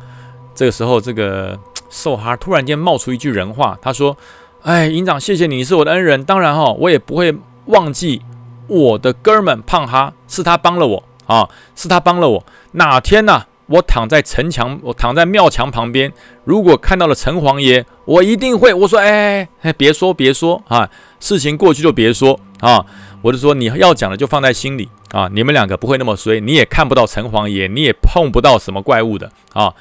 [0.55, 1.59] 这个时候，这个
[1.91, 4.17] 瘦哈突然间冒出一句人话，他说
[4.63, 6.25] ：“哎，营长，谢谢你，是我的恩人。
[6.25, 7.35] 当然哈，我也不会
[7.67, 8.23] 忘记
[8.67, 12.45] 我的哥们胖哈，是他帮了我啊，是他帮了我。
[12.73, 16.13] 哪天呢，我躺在城墙，我躺在庙墙旁边，
[16.45, 20.89] 如果看到了城隍爷，我一定会我说：哎哎，别说别说啊，
[21.21, 22.85] 事情过去就别说啊。”
[23.23, 25.29] 我就说你要讲的就放在心里啊！
[25.33, 29.75] 你们两个不会那么衰，你也看不到城隍爷，你也碰不到什么怪物的啊！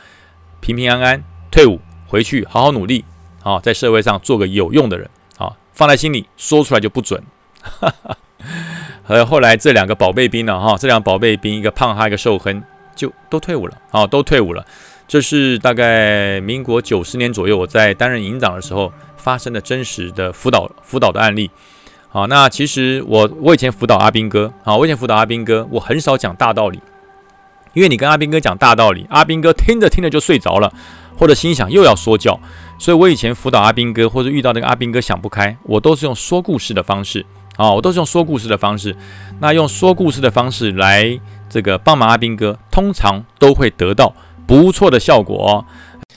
[0.62, 3.06] 平平安安退伍回去，好好努力
[3.44, 5.08] 啊，在社会上做个有用的人
[5.38, 5.52] 啊！
[5.74, 7.22] 放在心里，说出来就不准。
[9.04, 10.60] 和后来这两个宝贝兵呢？
[10.60, 12.64] 哈，这两个宝贝兵，一个胖哈，一个瘦哼，
[12.96, 14.66] 就都退伍了啊，都退伍了。
[15.08, 21.52] 这是大概民国九十年左右，我在担任营长的时候发生的真实的辅导辅导的案例。
[22.16, 26.80] 好，那其实我我以前辅导阿兵哥，好，我以前辅导阿兵哥，我很少讲大道理，
[27.74, 30.72] 因为你跟阿兵哥讲大道理，阿兵哥听着听着就睡着了，
[31.18, 32.40] 或者心想又要说教，
[32.80, 37.26] 所以我以前辅导阿兵哥或者遇到那个阿兵哥想不开，我都是用说故事的方式，
[37.58, 38.96] 啊，我都是用说故事的方式，
[39.42, 44.16] 那用说故事的方式来这个帮忙阿兵哥，通常都会得到
[44.48, 45.66] 不错的效果哦。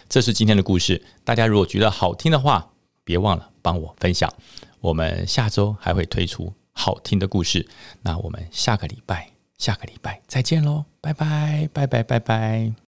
[0.09, 2.69] 这是今天的故事，大家如果觉得好听的话，
[3.03, 4.33] 别忘了帮我分享。
[4.81, 7.69] 我们下周还会推出好听的故事，
[8.03, 12.79] 那我们下个礼拜，下个礼拜再见喽，拜拜，拜拜，拜拜。